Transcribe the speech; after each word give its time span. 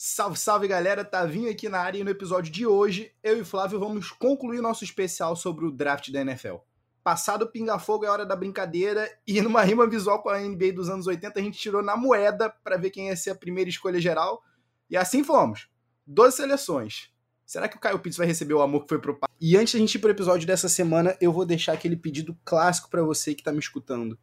Salve, 0.00 0.38
salve 0.38 0.68
galera, 0.68 1.04
Tavinho 1.04 1.50
aqui 1.50 1.68
na 1.68 1.80
área 1.80 1.98
e 1.98 2.04
no 2.04 2.10
episódio 2.10 2.52
de 2.52 2.64
hoje, 2.64 3.10
eu 3.20 3.36
e 3.36 3.44
Flávio 3.44 3.80
vamos 3.80 4.12
concluir 4.12 4.60
nosso 4.60 4.84
especial 4.84 5.34
sobre 5.34 5.66
o 5.66 5.72
draft 5.72 6.12
da 6.12 6.20
NFL. 6.20 6.58
Passado 7.02 7.42
o 7.42 7.48
pinga-fogo 7.48 8.04
é 8.04 8.08
hora 8.08 8.24
da 8.24 8.36
brincadeira 8.36 9.10
e 9.26 9.40
numa 9.42 9.60
rima 9.64 9.88
visual 9.88 10.22
com 10.22 10.28
a 10.28 10.38
NBA 10.38 10.72
dos 10.72 10.88
anos 10.88 11.08
80 11.08 11.40
a 11.40 11.42
gente 11.42 11.58
tirou 11.58 11.82
na 11.82 11.96
moeda 11.96 12.48
para 12.48 12.76
ver 12.76 12.90
quem 12.90 13.08
ia 13.08 13.16
ser 13.16 13.30
a 13.30 13.34
primeira 13.34 13.68
escolha 13.68 14.00
geral 14.00 14.40
e 14.88 14.96
assim 14.96 15.24
fomos. 15.24 15.68
12 16.06 16.36
seleções. 16.36 17.10
Será 17.44 17.68
que 17.68 17.76
o 17.76 17.80
Caio 17.80 17.98
Pitts 17.98 18.18
vai 18.18 18.26
receber 18.28 18.54
o 18.54 18.62
amor 18.62 18.82
que 18.82 18.90
foi 18.90 19.00
pro 19.00 19.18
pai? 19.18 19.28
E 19.40 19.56
antes 19.56 19.72
da 19.72 19.80
gente 19.80 19.96
ir 19.96 19.98
pro 19.98 20.10
episódio 20.10 20.46
dessa 20.46 20.68
semana, 20.68 21.16
eu 21.20 21.32
vou 21.32 21.44
deixar 21.44 21.72
aquele 21.72 21.96
pedido 21.96 22.38
clássico 22.44 22.88
para 22.88 23.02
você 23.02 23.34
que 23.34 23.42
tá 23.42 23.50
me 23.50 23.58
escutando. 23.58 24.16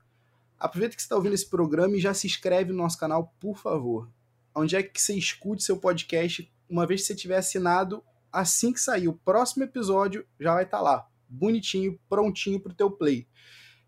Aproveita 0.58 0.96
que 0.96 1.02
você 1.02 1.06
está 1.06 1.18
ouvindo 1.18 1.36
esse 1.36 1.50
programa 1.50 1.98
e 1.98 2.00
já 2.00 2.14
se 2.14 2.28
inscreve 2.28 2.72
no 2.72 2.78
nosso 2.78 2.98
canal, 2.98 3.36
por 3.42 3.58
favor. 3.58 4.10
Onde 4.56 4.76
é 4.76 4.84
que 4.84 5.02
você 5.02 5.14
escute 5.14 5.64
seu 5.64 5.78
podcast, 5.78 6.52
uma 6.70 6.88
vez 6.88 7.02
que 7.02 7.08
você 7.08 7.16
tiver 7.16 7.38
assinado, 7.38 8.04
assim 8.32 8.72
que 8.72 8.80
sair 8.80 9.08
o 9.08 9.14
próximo 9.14 9.64
episódio, 9.64 10.26
já 10.40 10.54
vai 10.54 10.64
estar 10.64 10.78
tá 10.78 10.84
lá, 10.84 11.08
bonitinho, 11.28 12.00
prontinho 12.08 12.60
pro 12.60 12.74
teu 12.74 12.90
play. 12.90 13.28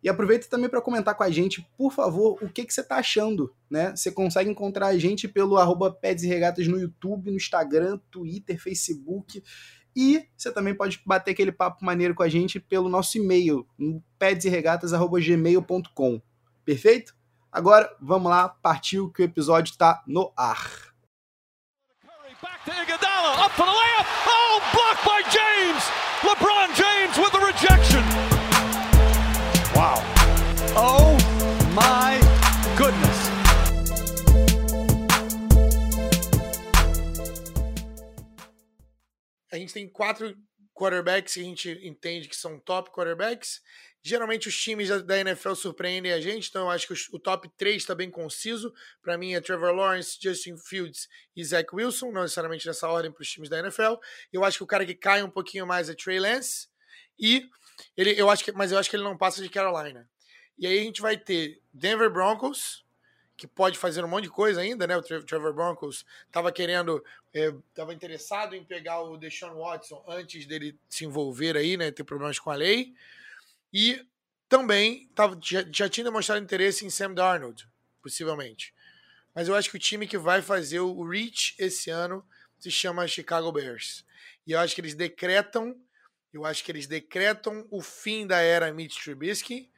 E 0.01 0.09
aproveita 0.09 0.47
também 0.47 0.69
para 0.69 0.81
comentar 0.81 1.15
com 1.15 1.23
a 1.23 1.29
gente, 1.29 1.67
por 1.77 1.91
favor, 1.91 2.37
o 2.41 2.49
que, 2.49 2.65
que 2.65 2.73
você 2.73 2.81
está 2.81 2.97
achando, 2.97 3.53
né? 3.69 3.95
Você 3.95 4.11
consegue 4.11 4.49
encontrar 4.49 4.87
a 4.87 4.97
gente 4.97 5.27
pelo 5.27 5.57
arroba 5.57 5.91
Peds 5.91 6.23
e 6.23 6.27
Regatas 6.27 6.67
no 6.67 6.79
YouTube, 6.79 7.31
no 7.31 7.37
Instagram, 7.37 7.99
Twitter, 8.11 8.61
Facebook. 8.61 9.43
E 9.95 10.27
você 10.37 10.51
também 10.51 10.75
pode 10.75 11.01
bater 11.05 11.31
aquele 11.31 11.51
papo 11.51 11.83
maneiro 11.83 12.13
com 12.13 12.21
a 12.21 12.29
gente 12.29 12.59
pelo 12.59 12.87
nosso 12.87 13.17
e-mail, 13.17 13.67
pedsregatas.gmail.com. 14.19 16.21
Perfeito? 16.63 17.17
Agora, 17.51 17.89
vamos 17.99 18.29
lá, 18.29 18.49
partiu 18.49 19.09
que 19.11 19.21
o 19.21 19.25
episódio 19.25 19.71
está 19.71 20.03
no 20.05 20.33
ar. 20.35 20.87
Back 22.41 22.63
to 22.65 22.71
Iguodala, 22.71 23.45
up 23.45 23.51
for 23.55 23.65
the 23.65 23.71
layup. 23.71 24.05
Oh, 24.27 24.61
blocked 24.71 25.03
by 25.03 25.23
James. 25.31 25.83
LeBron 26.21 26.75
James 26.75 27.17
with 27.17 27.31
the 27.31 27.39
rejection. 27.39 28.03
Wow. 29.73 30.03
Oh 30.75 31.17
my 31.73 32.19
goodness. 32.77 33.17
A 39.51 39.57
gente 39.57 39.73
tem 39.73 39.89
quatro 39.89 40.35
quarterbacks 40.77 41.33
que 41.33 41.39
a 41.39 41.43
gente 41.43 41.79
entende 41.83 42.29
que 42.29 42.35
são 42.35 42.59
top 42.59 42.91
quarterbacks. 42.91 43.61
Geralmente 44.03 44.47
os 44.47 44.57
times 44.57 44.89
da 45.03 45.19
NFL 45.19 45.53
surpreendem 45.55 46.13
a 46.13 46.21
gente, 46.21 46.47
então 46.47 46.63
eu 46.63 46.69
acho 46.69 46.87
que 46.87 46.93
o 47.11 47.19
top 47.19 47.49
3 47.57 47.75
está 47.75 47.93
bem 47.93 48.09
conciso. 48.09 48.73
Para 49.01 49.17
mim 49.17 49.33
é 49.33 49.41
Trevor 49.41 49.73
Lawrence, 49.73 50.17
Justin 50.21 50.55
Fields 50.57 51.09
e 51.35 51.43
Zach 51.43 51.67
Wilson, 51.73 52.11
não 52.11 52.21
necessariamente 52.21 52.65
nessa 52.65 52.87
ordem 52.87 53.11
para 53.11 53.21
os 53.21 53.29
times 53.29 53.49
da 53.49 53.59
NFL. 53.59 53.95
Eu 54.31 54.45
acho 54.45 54.59
que 54.59 54.63
o 54.63 54.67
cara 54.67 54.85
que 54.85 54.95
cai 54.95 55.21
um 55.23 55.29
pouquinho 55.29 55.67
mais 55.67 55.89
é 55.89 55.93
Trey 55.93 56.19
Lance. 56.19 56.67
E 57.19 57.49
ele, 57.97 58.11
eu 58.17 58.29
acho 58.29 58.45
que, 58.45 58.51
mas 58.53 58.71
eu 58.71 58.77
acho 58.77 58.89
que 58.89 58.95
ele 58.95 59.03
não 59.03 59.17
passa 59.17 59.41
de 59.41 59.49
Carolina. 59.49 60.07
E 60.57 60.65
aí 60.65 60.79
a 60.79 60.83
gente 60.83 61.01
vai 61.01 61.17
ter 61.17 61.61
Denver 61.73 62.09
Broncos, 62.09 62.85
que 63.37 63.47
pode 63.47 63.77
fazer 63.77 64.03
um 64.03 64.07
monte 64.07 64.23
de 64.23 64.29
coisa 64.29 64.61
ainda, 64.61 64.87
né? 64.87 64.97
O 64.97 65.01
Trevor 65.01 65.53
Broncos 65.53 66.05
estava 66.25 66.51
querendo, 66.51 67.03
estava 67.33 67.91
é, 67.91 67.95
interessado 67.95 68.55
em 68.55 68.63
pegar 68.63 69.01
o 69.01 69.15
Deshaun 69.15 69.59
Watson 69.59 70.03
antes 70.07 70.45
dele 70.45 70.77
se 70.89 71.05
envolver 71.05 71.55
aí, 71.55 71.77
né? 71.77 71.91
Ter 71.91 72.03
problemas 72.03 72.39
com 72.39 72.49
a 72.49 72.55
lei. 72.55 72.93
E 73.71 74.05
também 74.49 75.07
tava, 75.13 75.37
já, 75.41 75.63
já 75.71 75.87
tinha 75.87 76.03
demonstrado 76.03 76.43
interesse 76.43 76.85
em 76.85 76.89
Sam 76.89 77.13
Darnold, 77.13 77.67
possivelmente. 78.01 78.73
Mas 79.35 79.47
eu 79.47 79.55
acho 79.55 79.69
que 79.69 79.77
o 79.77 79.79
time 79.79 80.07
que 80.07 80.17
vai 80.17 80.41
fazer 80.41 80.79
o 80.79 81.07
reach 81.07 81.55
esse 81.59 81.91
ano 81.91 82.25
se 82.59 82.71
chama 82.71 83.07
Chicago 83.07 83.51
Bears. 83.51 84.03
E 84.47 84.53
eu 84.53 84.59
acho 84.59 84.73
que 84.73 84.81
eles 84.81 84.95
decretam 84.95 85.79
eu 86.33 86.45
acho 86.45 86.63
que 86.63 86.71
eles 86.71 86.87
decretam 86.87 87.65
o 87.71 87.81
fim 87.81 88.27
da 88.27 88.39
era 88.39 88.71
Mitch 88.71 89.01
Trubisky. 89.01 89.71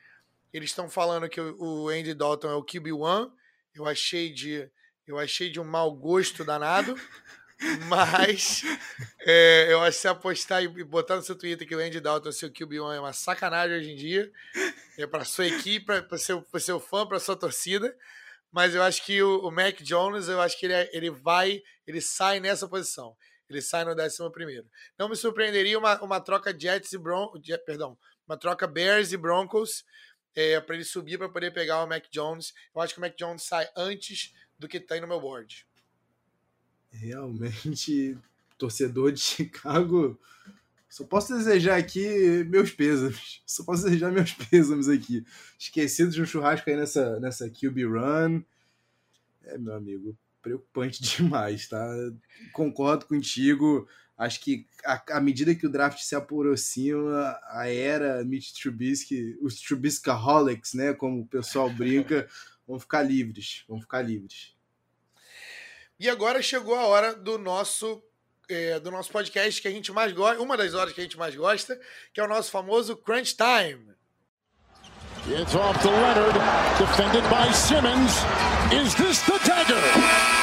Eles 0.52 0.72
estão 0.72 0.90
falando 0.90 1.30
que 1.30 1.40
o 1.40 1.90
Andy 1.90 2.14
Dalton 2.14 2.50
é 2.50 2.56
o 2.56 2.64
QB1. 2.64 3.32
Eu 3.74 3.86
achei 3.86 4.32
de, 4.32 4.70
eu 5.08 5.18
achei 5.18 5.50
de 5.50 5.60
um 5.60 5.64
mau 5.64 5.92
gosto 5.92 6.44
danado. 6.44 6.96
Mas 7.88 8.62
é, 9.20 9.68
eu 9.74 9.82
acho 9.82 9.98
que 9.98 10.02
se 10.02 10.08
apostar 10.08 10.64
e 10.64 10.84
botar 10.84 11.18
no 11.18 11.22
seu 11.22 11.36
Twitter 11.36 11.68
que 11.68 11.76
o 11.76 11.80
Andy 11.80 12.00
Dalton 12.00 12.32
seu 12.32 12.50
QB1 12.50 12.96
é 12.96 13.00
uma 13.00 13.14
sacanagem 13.14 13.78
hoje 13.78 13.92
em 13.92 13.96
dia. 13.96 14.32
É 14.98 15.06
para 15.06 15.26
sua 15.26 15.48
equipe, 15.48 16.02
para 16.04 16.18
seu, 16.18 16.46
seu 16.58 16.80
fã, 16.80 17.06
para 17.06 17.20
sua 17.20 17.36
torcida. 17.36 17.96
Mas 18.52 18.74
eu 18.74 18.82
acho 18.82 19.06
que 19.06 19.22
o, 19.22 19.48
o 19.48 19.52
Mac 19.52 19.82
Jones, 19.82 20.28
eu 20.28 20.42
acho 20.42 20.58
que 20.58 20.66
ele, 20.66 20.74
é, 20.74 20.90
ele 20.94 21.10
vai, 21.10 21.62
ele 21.86 22.02
sai 22.02 22.40
nessa 22.40 22.68
posição. 22.68 23.16
Ele 23.50 23.62
sai 23.62 23.84
no 23.84 23.92
11 23.92 24.32
primeiro. 24.32 24.68
Não 24.98 25.10
me 25.10 25.16
surpreenderia 25.16 25.78
uma, 25.78 26.02
uma 26.02 26.22
troca 26.22 26.58
Jets 26.58 26.94
e 26.94 26.98
Broncos, 26.98 27.42
perdão, 27.66 27.98
uma 28.28 28.38
troca 28.38 28.68
Bears 28.68 29.12
e 29.12 29.18
Broncos 29.18 29.84
é, 30.36 30.60
para 30.60 30.76
ele 30.76 30.86
subir 30.86 31.18
para 31.18 31.30
poder 31.30 31.54
pegar 31.54 31.84
o 31.84 31.88
Mac 31.88 32.06
Jones. 32.12 32.54
Eu 32.74 32.82
acho 32.82 32.94
que 32.94 33.00
o 33.00 33.02
Mac 33.02 33.16
Jones 33.18 33.44
sai 33.44 33.68
antes 33.76 34.34
do 34.58 34.68
que 34.68 34.80
tem 34.80 35.02
no 35.02 35.08
meu 35.08 35.20
board. 35.20 35.66
Realmente, 36.92 38.18
torcedor 38.58 39.12
de 39.12 39.20
Chicago, 39.22 40.20
só 40.90 41.04
posso 41.04 41.38
desejar 41.38 41.78
aqui 41.78 42.44
meus 42.46 42.72
pêsames. 42.72 43.42
Só 43.46 43.64
posso 43.64 43.84
desejar 43.84 44.12
meus 44.12 44.34
pêsames 44.34 44.90
aqui. 44.90 45.24
Esquecido 45.58 46.12
de 46.12 46.22
um 46.22 46.26
churrasco 46.26 46.68
aí 46.70 46.76
nessa, 46.76 47.20
nessa 47.20 47.50
QB 47.50 47.86
Run. 47.86 48.44
É, 49.44 49.58
meu 49.58 49.76
amigo, 49.76 50.18
preocupante 50.42 51.02
demais, 51.16 51.68
tá? 51.68 51.88
Concordo 52.54 53.06
contigo. 53.06 53.88
Acho 54.20 54.42
que 54.42 54.68
à 54.84 55.22
medida 55.22 55.56
que 55.56 55.66
o 55.66 55.70
draft 55.70 56.00
se 56.02 56.14
aproxima, 56.14 57.40
a 57.48 57.70
era 57.70 58.22
Mitch 58.26 58.52
Trubisky, 58.52 59.38
os 59.42 59.62
Trubiskyholics, 59.62 60.74
né, 60.74 60.94
como 60.94 61.22
o 61.22 61.26
pessoal 61.26 61.70
brinca, 61.74 62.28
vão 62.68 62.78
ficar 62.78 63.02
livres, 63.02 63.64
vão 63.66 63.80
ficar 63.80 64.02
livres. 64.02 64.54
E 65.98 66.10
agora 66.10 66.42
chegou 66.42 66.76
a 66.76 66.86
hora 66.86 67.16
do 67.16 67.38
nosso 67.38 68.04
é, 68.50 68.78
do 68.80 68.92
nosso 68.92 69.10
podcast 69.10 69.62
que 69.62 69.68
a 69.70 69.72
gente 69.72 69.92
mais 69.94 70.12
gosta, 70.12 70.42
uma 70.42 70.58
das 70.58 70.74
horas 70.74 70.92
que 70.92 71.00
a 71.00 71.04
gente 71.04 71.18
mais 71.18 71.34
gosta, 71.34 71.80
que 72.14 72.20
é 72.20 72.24
o 72.24 72.28
nosso 72.28 72.52
famoso 72.52 72.98
Crunch 72.98 73.38
Time. 73.38 73.96
It's 75.28 75.56
off 75.56 75.80
to 75.82 75.90
Leonard, 75.90 76.38
defended 76.78 77.24
by 77.30 77.54
Simmons. 77.54 78.12
Is 78.74 78.96
this 78.96 79.22
the 79.22 79.40
dagger? 79.46 80.39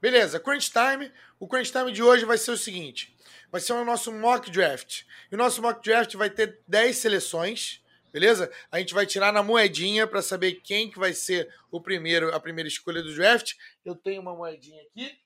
Beleza, 0.00 0.38
Crunch 0.40 0.70
Time. 0.70 1.12
O 1.38 1.46
Crunch 1.46 1.72
Time 1.72 1.92
de 1.92 2.02
hoje 2.02 2.24
vai 2.24 2.38
ser 2.38 2.50
o 2.52 2.56
seguinte: 2.56 3.14
vai 3.50 3.60
ser 3.60 3.72
o 3.72 3.84
nosso 3.84 4.12
mock 4.12 4.50
draft. 4.50 5.02
E 5.30 5.34
o 5.34 5.38
nosso 5.38 5.60
mock 5.60 5.82
draft 5.82 6.14
vai 6.14 6.30
ter 6.30 6.58
10 6.66 6.96
seleções, 6.96 7.82
beleza? 8.12 8.50
A 8.70 8.78
gente 8.78 8.94
vai 8.94 9.06
tirar 9.06 9.32
na 9.32 9.42
moedinha 9.42 10.06
para 10.06 10.22
saber 10.22 10.60
quem 10.62 10.90
que 10.90 10.98
vai 10.98 11.12
ser 11.12 11.52
o 11.70 11.80
primeiro, 11.80 12.34
a 12.34 12.40
primeira 12.40 12.68
escolha 12.68 13.02
do 13.02 13.14
draft. 13.14 13.54
Eu 13.84 13.94
tenho 13.94 14.20
uma 14.20 14.34
moedinha 14.34 14.82
aqui, 14.82 15.18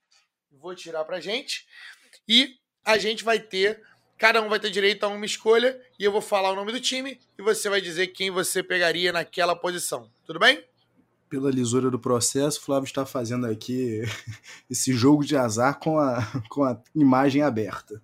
vou 0.50 0.74
tirar 0.74 1.04
pra 1.04 1.20
gente. 1.20 1.66
E 2.28 2.56
a 2.84 2.98
gente 2.98 3.24
vai 3.24 3.38
ter 3.38 3.82
Cada 4.22 4.40
um 4.40 4.48
vai 4.48 4.60
ter 4.60 4.70
direito 4.70 5.02
a 5.02 5.08
uma 5.08 5.26
escolha 5.26 5.84
e 5.98 6.04
eu 6.04 6.12
vou 6.12 6.20
falar 6.20 6.52
o 6.52 6.54
nome 6.54 6.70
do 6.70 6.78
time 6.78 7.18
e 7.36 7.42
você 7.42 7.68
vai 7.68 7.80
dizer 7.80 8.06
quem 8.06 8.30
você 8.30 8.62
pegaria 8.62 9.10
naquela 9.10 9.56
posição. 9.56 10.08
Tudo 10.24 10.38
bem? 10.38 10.64
Pela 11.32 11.50
lisura 11.50 11.90
do 11.90 11.98
processo, 11.98 12.60
o 12.60 12.62
Flávio 12.62 12.84
está 12.84 13.06
fazendo 13.06 13.46
aqui 13.46 14.02
esse 14.68 14.92
jogo 14.92 15.24
de 15.24 15.34
azar 15.34 15.78
com 15.78 15.98
a, 15.98 16.20
com 16.50 16.62
a 16.62 16.78
imagem 16.94 17.40
aberta. 17.40 18.02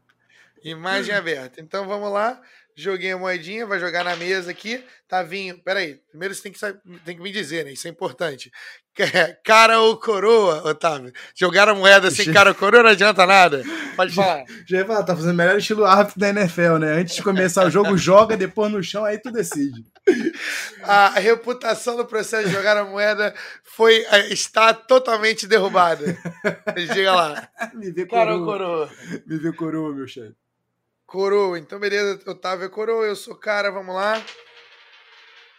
Imagem 0.65 1.15
aberta. 1.15 1.61
Então 1.61 1.87
vamos 1.87 2.11
lá. 2.11 2.41
Joguei 2.79 3.11
a 3.11 3.19
moedinha, 3.19 3.67
vai 3.67 3.81
jogar 3.81 4.05
na 4.05 4.15
mesa 4.15 4.53
aqui. 4.53 4.85
Tavinho, 5.09 5.59
peraí. 5.65 5.99
Primeiro 6.11 6.33
você 6.33 6.43
tem 6.43 6.53
que, 6.53 6.61
tem 7.05 7.17
que 7.17 7.21
me 7.21 7.33
dizer, 7.33 7.65
né? 7.65 7.73
Isso 7.73 7.89
é 7.89 7.91
importante. 7.91 8.53
Cara 9.45 9.81
ou 9.81 9.97
coroa, 9.97 10.65
Otávio? 10.65 11.13
Jogar 11.35 11.69
a 11.69 11.75
moeda 11.75 12.09
sem 12.09 12.33
cara 12.33 12.51
ou 12.51 12.55
coroa 12.55 12.85
não 12.85 12.91
adianta 12.91 13.27
nada. 13.27 13.65
Pode 13.97 14.15
falar. 14.15 14.45
Já 14.65 14.79
ia 14.79 14.87
falar, 14.87 15.03
tá 15.03 15.17
fazendo 15.17 15.33
o 15.33 15.37
melhor 15.37 15.59
estilo 15.59 15.85
árbitro 15.85 16.21
da 16.21 16.29
NFL, 16.29 16.77
né? 16.79 16.93
Antes 17.01 17.17
de 17.17 17.23
começar 17.25 17.67
o 17.67 17.71
jogo, 17.71 17.99
joga, 17.99 18.37
depois 18.37 18.71
no 18.71 18.81
chão, 18.81 19.05
aí 19.05 19.19
tu 19.19 19.33
decide. 19.33 19.85
A 20.85 21.19
reputação 21.19 21.97
do 21.97 22.07
processo 22.07 22.47
de 22.47 22.55
jogar 22.55 22.77
a 22.77 22.85
moeda 22.85 23.35
foi, 23.65 24.05
é, 24.05 24.33
está 24.33 24.73
totalmente 24.73 25.49
derrubada. 25.49 26.17
Diga 26.95 27.13
lá. 27.13 27.49
Me 27.75 27.91
vê 27.91 28.07
coroa. 28.07 28.25
Cara 28.25 28.37
ou 28.37 28.45
coroa? 28.45 28.91
Me 29.27 29.37
vê 29.37 29.53
coroa, 29.53 29.93
meu 29.93 30.07
chefe. 30.07 30.37
Coroa. 31.09 31.59
Então, 31.59 31.81
beleza, 31.81 32.21
Otávio 32.31 32.67
é 32.67 32.69
coroa, 32.69 33.07
eu 33.07 33.17
sou 33.17 33.35
cara, 33.35 33.71
vamos 33.71 33.95
lá. 33.95 34.23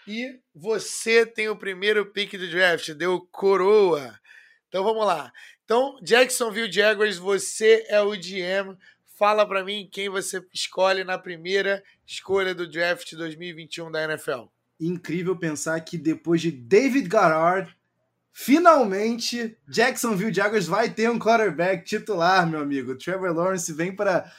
E 0.08 0.40
você 0.54 1.26
tem 1.26 1.50
o 1.50 1.56
primeiro 1.56 2.06
pick 2.12 2.34
do 2.38 2.48
draft, 2.48 2.92
deu 2.92 3.20
coroa. 3.32 4.20
Então 4.68 4.84
vamos 4.84 5.04
lá. 5.08 5.34
Então, 5.66 5.98
Jacksonville 6.04 6.72
Jaguars, 6.72 7.18
você 7.18 7.84
é 7.90 8.00
o 8.00 8.12
GM. 8.12 8.78
Fala 9.18 9.44
para 9.44 9.64
mim 9.64 9.90
quem 9.92 10.08
você 10.08 10.40
escolhe 10.54 11.04
na 11.04 11.18
primeira 11.18 11.84
escolha 12.06 12.54
do 12.54 12.70
draft 12.70 13.12
2021 13.14 13.92
da 13.92 14.04
NFL. 14.04 14.50
incrível 14.80 15.36
pensar 15.36 15.82
que 15.82 15.98
depois 15.98 16.42
de 16.42 16.52
David 16.52 17.10
Garrard, 17.10 17.76
finalmente 18.32 19.58
Jacksonville 19.68 20.34
Jaguars 20.34 20.66
vai 20.66 20.90
ter 20.90 21.10
um 21.10 21.20
quarterback 21.20 21.84
titular, 21.84 22.48
meu 22.48 22.60
amigo. 22.60 22.98
Trevor 22.98 23.34
Lawrence 23.34 23.72
vem 23.74 23.96
para 23.96 24.32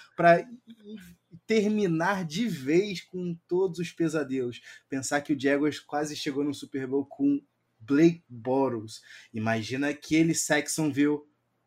terminar 1.46 2.24
de 2.24 2.48
vez 2.48 3.00
com 3.00 3.36
todos 3.48 3.78
os 3.78 3.90
pesadelos. 3.90 4.60
Pensar 4.88 5.20
que 5.20 5.32
o 5.32 5.40
Jaguars 5.40 5.80
quase 5.80 6.14
chegou 6.14 6.44
no 6.44 6.54
Super 6.54 6.86
Bowl 6.86 7.04
com 7.04 7.42
Blake 7.80 8.22
Bortles. 8.28 9.02
Imagina 9.34 9.88
aquele 9.88 10.34
Saxonville 10.34 11.20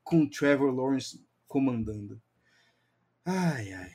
com 0.03 0.29
Trevor 0.29 0.73
Lawrence 0.73 1.21
comandando. 1.47 2.21
Ai, 3.25 3.73
ai. 3.73 3.91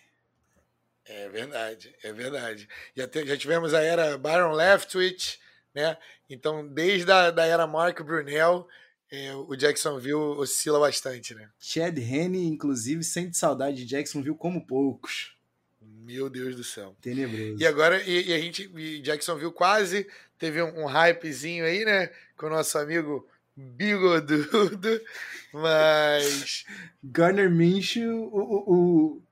É 1.04 1.28
verdade, 1.30 1.94
é 2.02 2.12
verdade. 2.12 2.68
Já, 2.94 3.08
te, 3.08 3.26
já 3.26 3.36
tivemos 3.36 3.72
a 3.72 3.80
era 3.80 4.18
Byron 4.18 4.52
Leftwich, 4.52 5.40
né? 5.74 5.96
Então, 6.28 6.66
desde 6.66 7.10
a 7.10 7.30
da 7.30 7.44
era 7.44 7.66
Mark 7.66 8.00
Brunel, 8.02 8.66
é, 9.10 9.34
o 9.34 9.56
Jacksonville 9.56 10.14
oscila 10.14 10.78
bastante, 10.78 11.34
né? 11.34 11.48
Chad 11.58 11.96
Henne, 11.98 12.46
inclusive, 12.46 13.02
sente 13.02 13.36
saudade 13.36 13.78
de 13.78 13.86
Jacksonville 13.86 14.36
como 14.36 14.66
poucos. 14.66 15.34
Meu 15.80 16.28
Deus 16.28 16.56
do 16.56 16.64
céu. 16.64 16.96
Tenebroso. 17.00 17.62
E 17.62 17.66
agora, 17.66 18.02
e, 18.02 18.28
e 18.28 18.34
a 18.34 18.38
gente, 18.38 18.70
e 18.76 19.00
Jacksonville 19.00 19.52
quase 19.52 20.06
teve 20.38 20.62
um, 20.62 20.84
um, 20.84 20.86
hypezinho 20.86 21.64
aí, 21.64 21.84
né? 21.84 22.10
Com 22.36 22.46
o 22.46 22.50
nosso 22.50 22.78
amigo 22.78 23.26
Bigodudo, 23.56 25.00
mas... 25.52 26.64
Garner 27.02 27.50
Minshew, 27.50 28.30
o, 28.32 29.22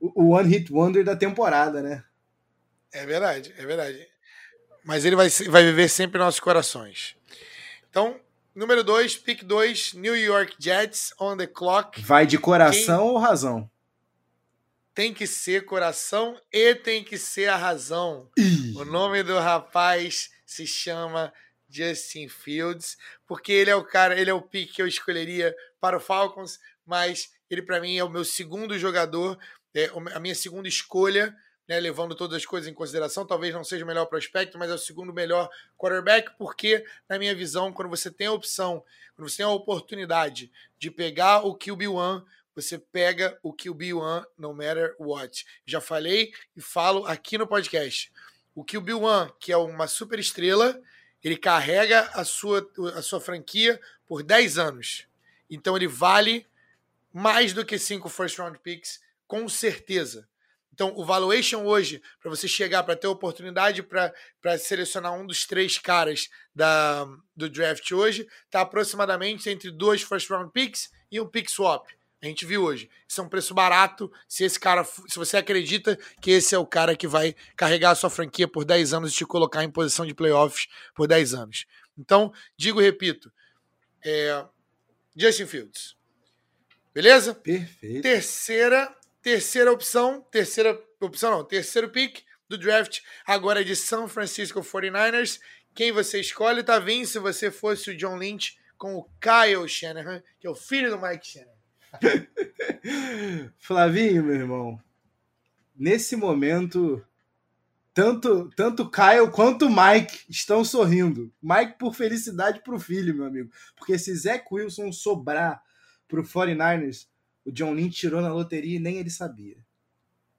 o, 0.00 0.12
o 0.14 0.30
One 0.30 0.48
Hit 0.48 0.72
Wonder 0.72 1.04
da 1.04 1.16
temporada, 1.16 1.82
né? 1.82 2.04
É 2.92 3.04
verdade, 3.04 3.52
é 3.58 3.66
verdade. 3.66 4.08
Mas 4.84 5.04
ele 5.04 5.16
vai, 5.16 5.28
vai 5.28 5.64
viver 5.64 5.88
sempre 5.88 6.20
em 6.20 6.24
nossos 6.24 6.40
corações. 6.40 7.16
Então, 7.88 8.20
número 8.54 8.84
2, 8.84 9.16
pick 9.16 9.42
2, 9.42 9.94
New 9.94 10.16
York 10.16 10.56
Jets 10.58 11.14
on 11.18 11.36
the 11.36 11.46
clock. 11.46 12.00
Vai 12.02 12.26
de 12.26 12.38
coração 12.38 13.02
Quem... 13.02 13.10
ou 13.10 13.18
razão? 13.18 13.70
Tem 14.94 15.12
que 15.12 15.26
ser 15.26 15.64
coração 15.64 16.38
e 16.52 16.74
tem 16.74 17.02
que 17.02 17.18
ser 17.18 17.48
a 17.48 17.56
razão. 17.56 18.28
Ih. 18.38 18.74
O 18.76 18.84
nome 18.84 19.22
do 19.22 19.38
rapaz 19.38 20.30
se 20.46 20.66
chama 20.66 21.32
Justin 21.68 22.28
Fields, 22.28 22.96
porque 23.26 23.50
ele 23.50 23.70
é 23.70 23.74
o 23.74 23.84
cara, 23.84 24.20
ele 24.20 24.30
é 24.30 24.34
o 24.34 24.42
pick 24.42 24.74
que 24.74 24.82
eu 24.82 24.86
escolheria 24.86 25.54
para 25.80 25.96
o 25.96 26.00
Falcons, 26.00 26.60
mas 26.86 27.30
ele 27.50 27.62
para 27.62 27.80
mim 27.80 27.96
é 27.96 28.04
o 28.04 28.10
meu 28.10 28.24
segundo 28.24 28.78
jogador 28.78 29.36
é, 29.74 29.90
a 30.14 30.20
minha 30.20 30.34
segunda 30.34 30.68
escolha, 30.68 31.34
né, 31.68 31.80
levando 31.80 32.14
todas 32.14 32.36
as 32.36 32.46
coisas 32.46 32.68
em 32.70 32.74
consideração. 32.74 33.26
Talvez 33.26 33.54
não 33.54 33.64
seja 33.64 33.84
o 33.84 33.86
melhor 33.86 34.06
prospecto, 34.06 34.58
mas 34.58 34.70
é 34.70 34.74
o 34.74 34.78
segundo 34.78 35.12
melhor 35.12 35.48
quarterback, 35.76 36.30
porque, 36.38 36.84
na 37.08 37.18
minha 37.18 37.34
visão, 37.34 37.72
quando 37.72 37.88
você 37.88 38.10
tem 38.10 38.26
a 38.26 38.32
opção, 38.32 38.84
quando 39.14 39.28
você 39.28 39.38
tem 39.38 39.46
a 39.46 39.50
oportunidade 39.50 40.50
de 40.78 40.90
pegar 40.90 41.46
o 41.46 41.56
QB1, 41.56 42.24
você 42.54 42.78
pega 42.78 43.38
o 43.42 43.52
QB1 43.52 44.24
no 44.38 44.54
matter 44.54 44.94
what. 44.98 45.44
Já 45.66 45.80
falei 45.80 46.32
e 46.56 46.60
falo 46.60 47.04
aqui 47.06 47.36
no 47.36 47.46
podcast. 47.46 48.12
O 48.54 48.64
QB1, 48.64 49.32
que 49.40 49.50
é 49.50 49.56
uma 49.56 49.88
super 49.88 50.18
estrela, 50.18 50.80
ele 51.22 51.36
carrega 51.36 52.02
a 52.12 52.24
sua, 52.24 52.70
a 52.94 53.02
sua 53.02 53.20
franquia 53.20 53.80
por 54.06 54.22
10 54.22 54.58
anos. 54.58 55.08
Então 55.50 55.76
ele 55.76 55.88
vale 55.88 56.46
mais 57.12 57.52
do 57.52 57.64
que 57.64 57.78
cinco 57.78 58.08
first 58.08 58.38
round 58.38 58.58
picks 58.58 59.00
com 59.26 59.48
certeza. 59.48 60.28
Então, 60.74 60.92
o 60.96 61.04
valuation 61.04 61.64
hoje, 61.64 62.02
para 62.20 62.28
você 62.28 62.48
chegar 62.48 62.82
para 62.82 62.96
ter 62.96 63.06
oportunidade 63.06 63.80
para 63.80 64.58
selecionar 64.58 65.12
um 65.12 65.24
dos 65.24 65.46
três 65.46 65.78
caras 65.78 66.28
da, 66.52 67.06
do 67.36 67.48
draft 67.48 67.92
hoje, 67.92 68.26
está 68.44 68.62
aproximadamente 68.62 69.48
entre 69.48 69.70
dois 69.70 70.02
first 70.02 70.28
round 70.28 70.50
picks 70.52 70.90
e 71.12 71.20
um 71.20 71.28
pick 71.28 71.48
swap. 71.48 71.86
A 72.20 72.26
gente 72.26 72.44
viu 72.44 72.64
hoje. 72.64 72.90
Isso 73.06 73.20
é 73.20 73.24
um 73.24 73.28
preço 73.28 73.54
barato. 73.54 74.10
Se 74.26 74.42
esse 74.42 74.58
cara, 74.58 74.82
se 74.82 75.16
você 75.16 75.36
acredita 75.36 75.96
que 76.20 76.32
esse 76.32 76.56
é 76.56 76.58
o 76.58 76.66
cara 76.66 76.96
que 76.96 77.06
vai 77.06 77.36
carregar 77.54 77.92
a 77.92 77.94
sua 77.94 78.10
franquia 78.10 78.48
por 78.48 78.64
10 78.64 78.94
anos 78.94 79.12
e 79.12 79.16
te 79.16 79.24
colocar 79.24 79.62
em 79.62 79.70
posição 79.70 80.04
de 80.04 80.12
playoffs 80.12 80.66
por 80.92 81.06
10 81.06 81.34
anos. 81.34 81.66
Então, 81.96 82.32
digo 82.56 82.80
e 82.80 82.84
repito, 82.84 83.32
é, 84.04 84.44
Justin 85.14 85.46
Fields. 85.46 85.94
Beleza? 86.92 87.32
Perfeito. 87.32 88.02
Terceira 88.02 88.92
Terceira 89.24 89.72
opção, 89.72 90.20
terceira 90.30 90.78
opção 91.00 91.30
não, 91.30 91.42
terceiro 91.42 91.88
pick 91.88 92.20
do 92.46 92.58
draft 92.58 93.00
agora 93.26 93.62
é 93.62 93.64
de 93.64 93.74
São 93.74 94.06
Francisco 94.06 94.60
49ers. 94.60 95.40
Quem 95.74 95.90
você 95.90 96.20
escolhe, 96.20 96.62
tá 96.62 96.78
vindo 96.78 97.06
se 97.06 97.18
você 97.18 97.50
fosse 97.50 97.90
o 97.90 97.96
John 97.96 98.18
Lynch 98.18 98.58
com 98.76 98.96
o 98.96 99.08
Kyle 99.18 99.66
Shanahan, 99.66 100.22
que 100.38 100.46
é 100.46 100.50
o 100.50 100.54
filho 100.54 100.90
do 100.90 101.00
Mike 101.00 101.26
Shanahan. 101.26 102.28
Flavinho, 103.56 104.24
meu 104.24 104.34
irmão, 104.34 104.78
nesse 105.74 106.16
momento, 106.16 107.02
tanto, 107.94 108.50
tanto 108.54 108.90
Kyle 108.90 109.30
quanto 109.32 109.70
Mike 109.70 110.26
estão 110.28 110.62
sorrindo. 110.62 111.32
Mike 111.42 111.78
por 111.78 111.94
felicidade 111.94 112.60
pro 112.62 112.78
filho, 112.78 113.14
meu 113.14 113.24
amigo. 113.24 113.50
Porque 113.74 113.98
se 113.98 114.14
Zach 114.14 114.44
Wilson 114.52 114.92
sobrar 114.92 115.62
pro 116.06 116.22
49ers, 116.22 117.06
o 117.44 117.52
John 117.52 117.74
Lynch 117.74 117.96
tirou 117.96 118.20
na 118.20 118.32
loteria 118.32 118.76
e 118.76 118.80
nem 118.80 118.96
ele 118.98 119.10
sabia. 119.10 119.56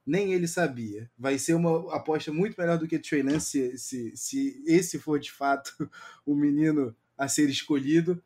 Nem 0.04 0.32
ele 0.32 0.46
sabia. 0.46 1.10
Vai 1.18 1.38
ser 1.38 1.54
uma 1.54 1.94
aposta 1.94 2.32
muito 2.32 2.60
melhor 2.60 2.78
do 2.78 2.86
que 2.86 2.98
Trey 2.98 3.22
Lance 3.22 3.76
se, 3.76 3.78
se, 3.78 4.16
se 4.16 4.64
esse 4.66 4.98
for 4.98 5.18
de 5.18 5.32
fato 5.32 5.72
o 6.24 6.34
menino 6.34 6.94
a 7.16 7.28
ser 7.28 7.48
escolhido. 7.48 8.22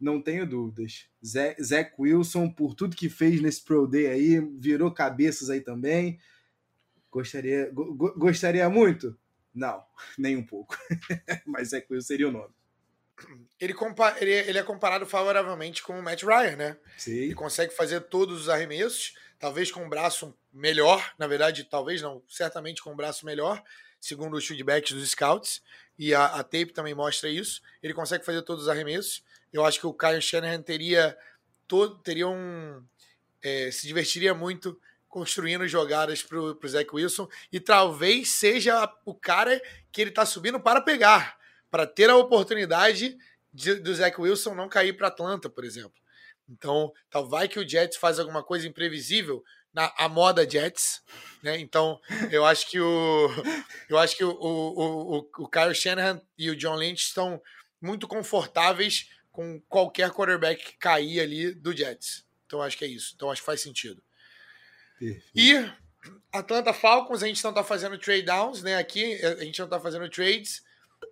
Não 0.00 0.20
tenho 0.20 0.46
dúvidas. 0.46 1.06
Zach 1.22 1.92
Wilson, 1.98 2.50
por 2.50 2.74
tudo 2.74 2.96
que 2.96 3.08
fez 3.08 3.40
nesse 3.40 3.62
Pro 3.62 3.86
Day 3.86 4.08
aí, 4.08 4.40
virou 4.40 4.90
cabeças 4.90 5.48
aí 5.48 5.60
também. 5.60 6.18
Gostaria, 7.10 7.70
go, 7.70 7.94
gostaria 8.18 8.68
muito? 8.68 9.16
Não, 9.54 9.84
nem 10.18 10.36
um 10.36 10.44
pouco. 10.44 10.76
Mas 11.46 11.68
Zach 11.68 11.86
Wilson 11.90 12.06
seria 12.06 12.28
o 12.28 12.32
nome 12.32 12.52
ele, 13.60 13.74
ele, 14.20 14.30
ele, 14.30 14.58
é 14.58 14.62
comparado 14.62 15.06
favoravelmente 15.06 15.82
com 15.82 15.98
o 15.98 16.02
Matt 16.02 16.22
Ryan, 16.22 16.56
né? 16.56 16.76
Sim. 16.96 17.12
Ele 17.12 17.34
consegue 17.34 17.74
fazer 17.74 18.00
todos 18.02 18.42
os 18.42 18.48
arremessos, 18.48 19.14
talvez 19.38 19.70
com 19.70 19.84
um 19.84 19.88
braço 19.88 20.34
melhor, 20.52 21.12
na 21.18 21.26
verdade, 21.26 21.64
talvez 21.64 22.02
não, 22.02 22.22
certamente 22.28 22.82
com 22.82 22.92
um 22.92 22.96
braço 22.96 23.24
melhor, 23.24 23.62
segundo 24.00 24.36
os 24.36 24.46
feedbacks 24.46 24.92
dos 24.92 25.10
scouts, 25.10 25.62
e 25.98 26.14
a, 26.14 26.24
a 26.26 26.42
tape 26.42 26.72
também 26.72 26.94
mostra 26.94 27.28
isso. 27.28 27.62
Ele 27.82 27.94
consegue 27.94 28.24
fazer 28.24 28.42
todos 28.42 28.64
os 28.64 28.68
arremessos. 28.68 29.22
Eu 29.52 29.64
acho 29.64 29.78
que 29.78 29.86
o 29.86 29.94
Kyle 29.94 30.20
Shanahan 30.20 30.62
teria, 30.62 31.16
todo, 31.68 31.98
teria 31.98 32.26
um. 32.26 32.82
É, 33.42 33.70
se 33.70 33.86
divertiria 33.86 34.34
muito 34.34 34.80
construindo 35.08 35.68
jogadas 35.68 36.22
para 36.22 36.38
o 36.38 36.68
Zach 36.68 36.88
Wilson 36.90 37.28
e 37.52 37.60
talvez 37.60 38.30
seja 38.30 38.90
o 39.04 39.14
cara 39.14 39.60
que 39.90 40.00
ele 40.00 40.10
está 40.10 40.24
subindo 40.24 40.58
para 40.58 40.80
pegar 40.80 41.36
para 41.72 41.86
ter 41.86 42.10
a 42.10 42.16
oportunidade 42.16 43.16
de, 43.50 43.76
do 43.76 43.94
Zach 43.94 44.20
Wilson 44.20 44.54
não 44.54 44.68
cair 44.68 44.92
para 44.92 45.08
Atlanta, 45.08 45.48
por 45.48 45.64
exemplo. 45.64 45.98
Então, 46.46 46.92
tal 47.08 47.26
vai 47.26 47.48
que 47.48 47.58
o 47.58 47.66
Jets 47.66 47.96
faz 47.96 48.18
alguma 48.18 48.42
coisa 48.42 48.68
imprevisível 48.68 49.42
na 49.72 49.90
a 49.96 50.06
moda 50.06 50.48
Jets, 50.48 51.02
né? 51.42 51.58
Então, 51.58 51.98
eu 52.30 52.44
acho 52.44 52.68
que 52.68 52.78
o 52.78 53.30
eu 53.88 53.96
acho 53.96 54.14
que 54.14 54.22
o, 54.22 54.32
o, 54.32 55.16
o, 55.16 55.30
o 55.38 55.48
Kyle 55.48 55.74
Shanahan 55.74 56.20
e 56.36 56.50
o 56.50 56.56
John 56.56 56.76
Lynch 56.76 57.04
estão 57.04 57.40
muito 57.80 58.06
confortáveis 58.06 59.08
com 59.30 59.58
qualquer 59.62 60.10
quarterback 60.10 60.62
que 60.62 60.76
cair 60.76 61.20
ali 61.20 61.54
do 61.54 61.74
Jets. 61.74 62.26
Então, 62.44 62.60
acho 62.60 62.76
que 62.76 62.84
é 62.84 62.88
isso. 62.88 63.14
Então, 63.16 63.30
acho 63.30 63.40
que 63.40 63.46
faz 63.46 63.62
sentido. 63.62 64.02
Perfeito. 64.98 65.30
E 65.34 65.72
Atlanta 66.30 66.74
Falcons, 66.74 67.22
a 67.22 67.26
gente 67.26 67.42
não 67.42 67.50
está 67.50 67.64
fazendo 67.64 67.96
trade 67.96 68.26
downs, 68.26 68.62
né? 68.62 68.76
Aqui 68.76 69.14
a 69.24 69.42
gente 69.42 69.58
não 69.58 69.66
está 69.66 69.80
fazendo 69.80 70.06
trades. 70.10 70.62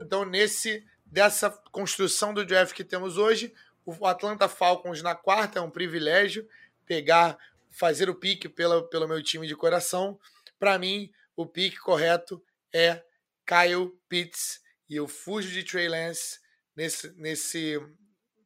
Então, 0.00 0.24
nesse 0.24 0.84
dessa 1.04 1.50
construção 1.72 2.32
do 2.32 2.44
draft 2.44 2.72
que 2.72 2.84
temos 2.84 3.18
hoje, 3.18 3.52
o 3.84 4.06
Atlanta 4.06 4.48
Falcons 4.48 5.02
na 5.02 5.14
quarta 5.14 5.58
é 5.58 5.62
um 5.62 5.70
privilégio 5.70 6.48
pegar, 6.86 7.36
fazer 7.70 8.08
o 8.08 8.14
pique 8.14 8.48
pela, 8.48 8.86
pelo 8.88 9.08
meu 9.08 9.22
time 9.22 9.46
de 9.46 9.56
coração. 9.56 10.18
Para 10.58 10.78
mim, 10.78 11.10
o 11.36 11.44
pique 11.44 11.78
correto 11.78 12.42
é 12.72 13.02
Kyle 13.46 13.90
Pitts 14.08 14.60
e 14.88 14.96
eu 14.96 15.08
fujo 15.08 15.50
de 15.50 15.64
Trey 15.64 15.88
Lance 15.88 16.38
nesse, 16.76 17.12
nesse, 17.16 17.80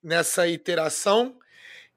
nessa 0.02 0.49
iteração 0.49 1.38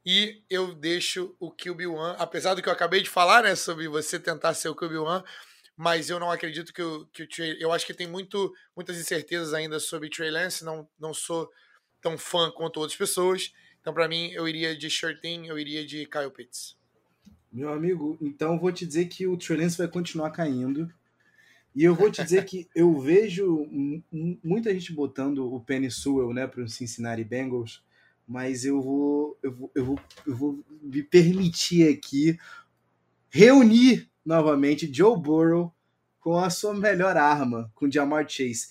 e 0.06 0.42
eu 0.50 0.74
deixo 0.74 1.36
o 1.40 1.52
QB1, 1.52 2.16
apesar 2.18 2.54
do 2.54 2.62
que 2.62 2.70
eu 2.70 2.74
acabei 2.74 3.02
de 3.02 3.10
falar, 3.10 3.44
né, 3.44 3.56
sobre 3.56 3.90
você 3.90 4.18
tentar 4.18 4.54
ser 4.54 4.70
o 4.70 4.76
QB1, 4.76 5.24
mas 5.78 6.10
eu 6.10 6.20
não 6.20 6.32
acredito 6.32 6.74
que 6.74 6.82
o, 6.82 7.06
que 7.14 7.22
o 7.22 7.30
Trey. 7.30 7.56
Eu 7.60 7.72
acho 7.72 7.86
que 7.86 7.94
tem 7.94 8.08
muito, 8.08 8.52
muitas 8.76 9.00
incertezas 9.00 9.54
ainda 9.54 9.80
sobre 9.80 10.10
Trey 10.10 10.32
Lance, 10.32 10.66
não, 10.66 10.90
não 11.00 11.14
sou 11.14 11.48
tão 12.02 12.18
fã 12.18 12.50
quanto 12.50 12.80
outras 12.80 12.98
pessoas. 12.98 13.54
Então, 13.80 13.94
para 13.94 14.08
mim, 14.08 14.32
eu 14.32 14.48
iria 14.48 14.76
de 14.76 14.90
Shirtin, 14.90 15.46
eu 15.46 15.60
iria 15.60 15.86
de 15.86 16.08
Kyle 16.08 16.32
Pitts. 16.32 16.76
Meu 17.54 17.72
amigo, 17.72 18.18
então 18.20 18.60
vou 18.60 18.72
te 18.72 18.88
dizer 18.88 19.06
que 19.06 19.28
o 19.28 19.38
Trey 19.38 19.60
Lance 19.60 19.78
vai 19.78 19.88
continuar 19.88 20.32
caindo. 20.32 20.92
E 21.76 21.84
eu 21.84 21.94
vou 21.94 22.10
te 22.10 22.24
dizer 22.24 22.44
que 22.44 22.68
eu 22.74 23.00
vejo 23.00 23.70
muita 24.44 24.74
gente 24.74 24.92
botando 24.92 25.54
o 25.54 25.60
Penny 25.60 25.92
Sewell 25.92 26.34
né, 26.34 26.48
para 26.48 26.64
o 26.64 26.68
Cincinnati 26.68 27.24
Bengals, 27.24 27.84
mas 28.28 28.66
eu 28.66 28.82
vou, 28.82 29.38
eu, 29.44 29.52
vou, 29.52 29.72
eu, 29.76 29.86
vou, 29.86 30.00
eu 30.26 30.36
vou 30.36 30.66
me 30.82 31.04
permitir 31.04 31.88
aqui 31.88 32.38
reunir 33.30 34.10
novamente 34.28 34.94
Joe 34.94 35.18
Burrow 35.18 35.74
com 36.20 36.38
a 36.38 36.50
sua 36.50 36.74
melhor 36.74 37.16
arma, 37.16 37.72
com 37.74 37.90
Jamar 37.90 38.28
Chase. 38.28 38.68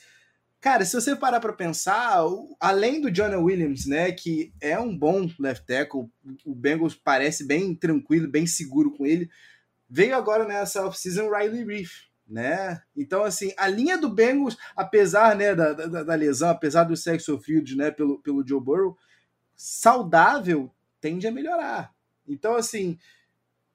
Cara, 0.61 0.85
se 0.85 0.95
você 0.95 1.17
parar 1.17 1.41
para 1.41 1.55
pensar, 1.55 2.21
além 2.61 3.01
do 3.01 3.11
Jonah 3.11 3.39
Williams, 3.39 3.87
né, 3.87 4.13
que 4.13 4.53
é 4.61 4.79
um 4.79 4.97
bom 4.97 5.31
left 5.39 5.65
tackle, 5.67 6.11
o 6.45 6.55
Bengals 6.55 6.95
parece 6.95 7.47
bem 7.47 7.75
tranquilo, 7.75 8.29
bem 8.29 8.47
seguro 8.47 8.91
com 8.91 9.07
ele, 9.07 9.31
veio 9.89 10.15
agora 10.15 10.47
nessa 10.47 10.87
off-season 10.87 11.31
Riley 11.31 11.65
Reef, 11.65 12.03
né? 12.29 12.83
Então, 12.95 13.23
assim, 13.23 13.55
a 13.57 13.67
linha 13.67 13.97
do 13.97 14.11
Bengals, 14.11 14.59
apesar 14.77 15.35
né, 15.35 15.55
da, 15.55 15.73
da, 15.73 16.03
da 16.03 16.15
lesão, 16.15 16.51
apesar 16.51 16.85
do 16.85 16.97
sexo 16.97 17.39
field, 17.39 17.75
né, 17.77 17.91
pelo, 17.91 18.21
pelo 18.21 18.47
Joe 18.47 18.61
Burrow, 18.61 18.99
saudável 19.55 20.71
tende 21.01 21.27
a 21.27 21.33
melhorar. 21.33 21.95
Então, 22.29 22.57
assim, 22.57 22.99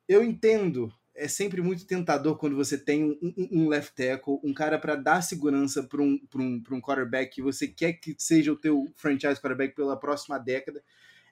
eu 0.08 0.24
entendo 0.24 0.94
é 1.22 1.28
sempre 1.28 1.62
muito 1.62 1.86
tentador 1.86 2.36
quando 2.36 2.56
você 2.56 2.76
tem 2.76 3.04
um, 3.22 3.34
um 3.52 3.68
left 3.68 3.94
tackle, 3.96 4.40
um 4.44 4.52
cara 4.52 4.80
para 4.80 4.96
dar 4.96 5.22
segurança 5.22 5.84
para 5.84 6.02
um, 6.02 6.20
um, 6.36 6.64
um 6.72 6.82
quarterback 6.82 7.36
que 7.36 7.44
você 7.44 7.68
quer 7.68 7.94
que 7.94 8.16
seja 8.18 8.52
o 8.52 8.56
teu 8.56 8.92
franchise 8.96 9.40
quarterback 9.40 9.76
pela 9.76 9.96
próxima 9.96 10.40
década. 10.40 10.84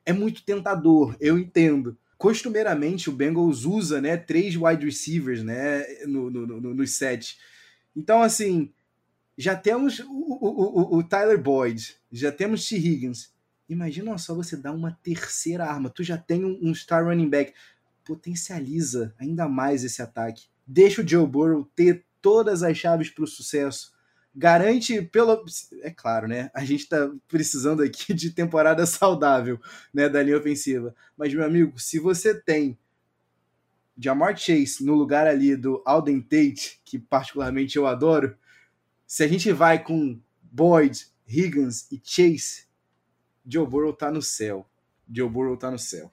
É 0.05 0.13
muito 0.13 0.46
tentador, 0.46 1.17
eu 1.19 1.39
entendo. 1.39 1.98
Costumeiramente 2.19 3.10
o 3.10 3.13
Bengals 3.13 3.65
usa 3.65 4.00
né, 4.00 4.15
três 4.15 4.55
wide 4.55 4.86
receivers 4.86 5.41
né, 5.41 5.84
no, 6.05 6.29
no, 6.29 6.46
no, 6.46 6.74
no 6.75 6.88
set. 6.88 7.39
Então, 7.96 8.22
assim, 8.22 8.72
já 9.36 9.55
temos 9.55 10.00
o, 10.01 10.05
o, 10.05 10.98
o, 10.98 10.98
o 10.98 11.03
Tyler 11.03 11.41
Boyd, 11.41 11.96
já 12.12 12.31
temos 12.31 12.67
T. 12.67 12.75
Higgins. 12.75 13.34
Imagina 13.67 14.15
só 14.19 14.36
você 14.36 14.55
dar 14.55 14.72
uma 14.72 14.91
terceira 15.01 15.65
arma. 15.65 15.89
Tu 15.89 16.03
já 16.03 16.17
tem 16.17 16.46
um, 16.46 16.60
um 16.62 16.75
star 16.75 17.05
running 17.05 17.29
back 17.29 17.53
potencializa 18.09 19.13
ainda 19.19 19.47
mais 19.47 19.83
esse 19.83 20.01
ataque. 20.01 20.47
Deixa 20.65 21.03
o 21.03 21.07
Joe 21.07 21.27
Burrow 21.27 21.69
ter 21.75 22.03
todas 22.19 22.63
as 22.63 22.75
chaves 22.75 23.11
para 23.11 23.23
o 23.23 23.27
sucesso. 23.27 23.93
Garante 24.33 24.99
pelo. 24.99 25.45
É 25.83 25.91
claro, 25.91 26.27
né? 26.27 26.49
A 26.55 26.65
gente 26.65 26.81
está 26.81 27.11
precisando 27.27 27.83
aqui 27.83 28.11
de 28.15 28.31
temporada 28.31 28.83
saudável 28.87 29.61
né, 29.93 30.09
da 30.09 30.23
linha 30.23 30.39
ofensiva. 30.39 30.95
Mas, 31.15 31.31
meu 31.35 31.45
amigo, 31.45 31.79
se 31.79 31.99
você 31.99 32.33
tem 32.33 32.79
Jamar 33.95 34.35
Chase 34.35 34.83
no 34.83 34.95
lugar 34.95 35.27
ali 35.27 35.55
do 35.55 35.83
Alden 35.85 36.21
Tate, 36.21 36.81
que 36.83 36.97
particularmente 36.97 37.77
eu 37.77 37.85
adoro, 37.85 38.35
se 39.05 39.23
a 39.23 39.27
gente 39.27 39.51
vai 39.51 39.83
com 39.83 40.19
Boyd, 40.41 41.05
Higgins 41.27 41.91
e 41.91 42.01
Chase, 42.03 42.65
Joe 43.45 43.67
Burrow 43.67 43.93
tá 43.93 44.09
no 44.09 44.21
céu. 44.21 44.67
Joe 45.11 45.29
Burrow 45.29 45.57
tá 45.57 45.69
no 45.69 45.77
céu. 45.77 46.11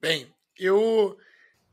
Bem, 0.00 0.28
eu 0.58 1.16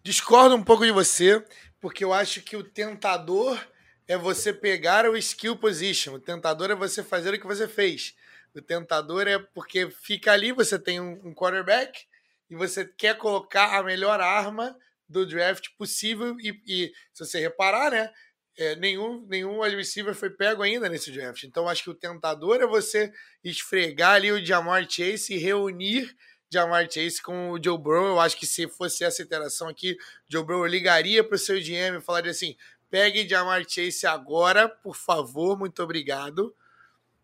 discordo 0.04 0.56
um 0.56 0.64
pouco 0.64 0.86
de 0.86 0.92
você, 0.92 1.44
porque 1.80 2.04
eu 2.04 2.14
acho 2.14 2.42
que 2.42 2.56
o 2.56 2.64
tentador 2.64 3.60
é 4.08 4.18
você 4.18 4.54
pegar 4.54 5.10
o 5.10 5.18
skill 5.18 5.58
position. 5.58 6.14
O 6.14 6.20
tentador 6.20 6.70
é 6.72 6.76
você 6.76 7.04
fazer 7.04 7.34
o 7.34 7.40
que 7.40 7.48
você 7.48 7.68
fez. 7.68 8.16
O 8.54 8.62
tentador 8.62 9.28
é 9.28 9.38
porque 9.38 9.90
fica 9.90 10.32
ali, 10.32 10.52
você 10.52 10.80
tem 10.80 11.00
um 11.00 11.34
quarterback 11.34 12.06
e 12.50 12.56
você 12.56 12.86
quer 12.86 13.18
colocar 13.18 13.78
a 13.78 13.84
melhor 13.84 14.20
arma 14.22 14.78
do 15.08 15.26
draft 15.26 15.68
possível. 15.78 16.38
E, 16.40 16.62
e 16.66 16.94
se 17.14 17.26
você 17.26 17.40
reparar, 17.40 17.92
né? 17.92 18.12
É, 18.58 18.74
nenhum, 18.78 19.26
nenhum 19.28 19.60
receiver 19.60 20.16
foi 20.16 20.30
pego 20.30 20.64
ainda 20.64 20.88
nesse 20.88 21.12
draft. 21.12 21.44
Então 21.44 21.68
acho 21.68 21.84
que 21.84 21.90
o 21.90 21.96
tentador 21.96 22.62
é 22.62 22.66
você 22.66 23.12
esfregar 23.44 24.14
ali 24.14 24.32
o 24.32 24.44
Jamar 24.44 24.90
Chase 24.90 25.34
e 25.34 25.38
reunir 25.38 26.16
Jamar 26.50 26.90
Chase 26.92 27.22
com 27.22 27.52
o 27.52 27.64
Joe 27.64 27.78
Burrow. 27.78 28.08
Eu 28.08 28.20
acho 28.20 28.38
que 28.38 28.46
se 28.46 28.68
fosse 28.68 29.04
essa 29.04 29.22
interação 29.22 29.68
aqui, 29.68 29.98
Joe 30.28 30.44
Burrow 30.44 30.66
ligaria 30.66 31.24
para 31.24 31.36
o 31.36 31.40
seu 31.40 31.60
GM 31.60 31.98
e 31.98 32.02
falaria 32.02 32.32
assim: 32.32 32.56
pegue 32.90 33.28
Jamar 33.28 33.64
Chase 33.68 34.06
agora, 34.06 34.70
por 34.70 34.96
favor, 34.96 35.58
muito 35.58 35.82
obrigado. 35.84 36.56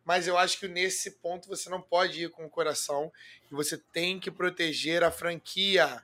Mas 0.03 0.27
eu 0.27 0.37
acho 0.37 0.59
que 0.59 0.67
nesse 0.67 1.11
ponto 1.11 1.47
você 1.47 1.69
não 1.69 1.81
pode 1.81 2.23
ir 2.23 2.29
com 2.29 2.45
o 2.45 2.49
coração 2.49 3.11
e 3.49 3.53
você 3.53 3.77
tem 3.77 4.19
que 4.19 4.31
proteger 4.31 5.03
a 5.03 5.11
franquia. 5.11 6.03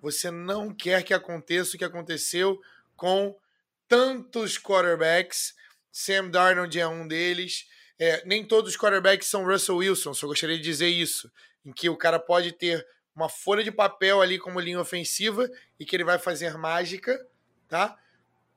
Você 0.00 0.30
não 0.30 0.72
quer 0.72 1.02
que 1.02 1.12
aconteça 1.12 1.74
o 1.74 1.78
que 1.78 1.84
aconteceu 1.84 2.60
com 2.96 3.36
tantos 3.88 4.58
quarterbacks. 4.58 5.54
Sam 5.90 6.28
Darnold 6.30 6.78
é 6.78 6.86
um 6.86 7.06
deles. 7.06 7.68
É, 7.98 8.22
nem 8.26 8.44
todos 8.44 8.72
os 8.72 8.76
quarterbacks 8.76 9.28
são 9.28 9.46
Russell 9.46 9.76
Wilson, 9.76 10.12
só 10.12 10.26
gostaria 10.26 10.56
de 10.56 10.62
dizer 10.62 10.88
isso 10.88 11.30
em 11.64 11.72
que 11.72 11.88
o 11.88 11.96
cara 11.96 12.18
pode 12.18 12.52
ter 12.52 12.86
uma 13.14 13.28
folha 13.28 13.64
de 13.64 13.72
papel 13.72 14.20
ali 14.20 14.38
como 14.38 14.60
linha 14.60 14.80
ofensiva 14.80 15.50
e 15.80 15.84
que 15.84 15.96
ele 15.96 16.04
vai 16.04 16.18
fazer 16.18 16.56
mágica, 16.58 17.18
tá? 17.66 17.98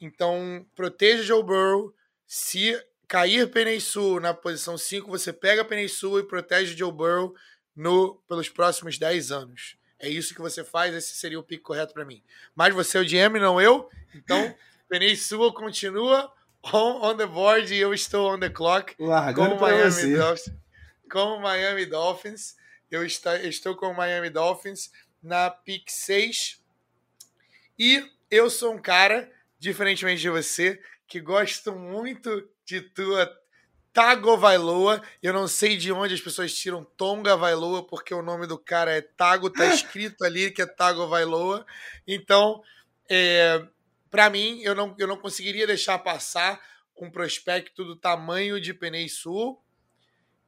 Então, 0.01 0.65
proteja 0.75 1.23
Joe 1.23 1.43
Burrow. 1.43 1.93
Se 2.27 2.79
cair 3.07 3.49
Peneisu 3.49 4.19
na 4.19 4.33
posição 4.33 4.77
5, 4.77 5.09
você 5.09 5.33
pega 5.33 5.65
Peneisu 5.65 6.19
e 6.19 6.23
protege 6.23 6.77
Joe 6.77 6.91
Burrow 6.91 7.33
no, 7.75 8.15
pelos 8.27 8.49
próximos 8.49 8.97
10 8.97 9.31
anos. 9.31 9.77
É 9.97 10.07
isso 10.07 10.35
que 10.35 10.41
você 10.41 10.63
faz, 10.63 10.93
esse 10.93 11.15
seria 11.15 11.39
o 11.39 11.43
pico 11.43 11.63
correto 11.63 11.93
para 11.93 12.05
mim. 12.05 12.23
Mas 12.55 12.73
você 12.73 12.97
é 12.97 13.01
o 13.01 13.05
GM, 13.05 13.39
não 13.39 13.59
eu. 13.59 13.89
Então, 14.13 14.55
Peneisu 14.87 15.51
continua 15.53 16.31
on, 16.63 17.01
on 17.01 17.17
the 17.17 17.25
board 17.25 17.73
e 17.73 17.77
eu 17.77 17.93
estou 17.93 18.33
on 18.33 18.39
the 18.39 18.49
clock. 18.49 18.95
Largando 18.99 19.57
com 19.57 19.65
o 19.65 19.69
Miami 19.69 20.15
Dolphins. 20.15 20.55
Com 21.11 21.19
o 21.19 21.41
Miami 21.41 21.85
Dolphins. 21.85 22.55
Eu 22.91 23.05
estou 23.05 23.75
com 23.75 23.87
o 23.87 23.95
Miami 23.95 24.29
Dolphins 24.29 24.91
na 25.21 25.49
pick 25.49 25.89
6. 25.89 26.59
E 27.77 28.09
eu 28.31 28.49
sou 28.49 28.73
um 28.73 28.81
cara, 28.81 29.31
diferentemente 29.59 30.21
de 30.21 30.29
você, 30.29 30.81
que 31.07 31.19
gosto 31.19 31.73
muito 31.73 32.47
de 32.65 32.81
tua 32.81 33.31
Tagovailoa. 33.93 35.01
Eu 35.21 35.33
não 35.33 35.47
sei 35.47 35.77
de 35.77 35.91
onde 35.91 36.13
as 36.13 36.21
pessoas 36.21 36.53
tiram 36.53 36.83
Tonga 36.83 37.35
Vailoa, 37.35 37.85
porque 37.85 38.13
o 38.13 38.21
nome 38.21 38.47
do 38.47 38.57
cara 38.57 38.91
é 38.91 39.01
Tago, 39.01 39.49
tá 39.49 39.65
escrito 39.73 40.23
ali 40.23 40.51
que 40.51 40.61
é 40.61 40.65
Tagovailoa. 40.65 41.65
Então, 42.07 42.61
é, 43.09 43.61
para 44.09 44.29
mim, 44.29 44.61
eu 44.61 44.73
não, 44.75 44.95
eu 44.97 45.07
não 45.07 45.17
conseguiria 45.17 45.67
deixar 45.67 45.99
passar 45.99 46.59
um 46.97 47.09
prospecto 47.09 47.83
do 47.83 47.95
tamanho 47.95 48.59
de 48.59 48.73
Penei 48.73 49.07
Sul 49.07 49.61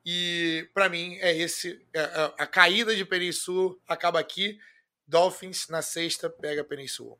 e 0.05 0.67
para 0.73 0.89
mim 0.89 1.15
é 1.19 1.35
esse. 1.35 1.85
A, 1.95 1.99
é, 1.99 2.01
é, 2.01 2.33
a 2.39 2.47
caída 2.47 2.95
de 2.95 3.05
Peninsul 3.05 3.79
acaba 3.87 4.19
aqui. 4.19 4.59
Dolphins 5.07 5.67
na 5.69 5.81
sexta 5.81 6.29
pega 6.29 6.63
Peninsul. 6.63 7.19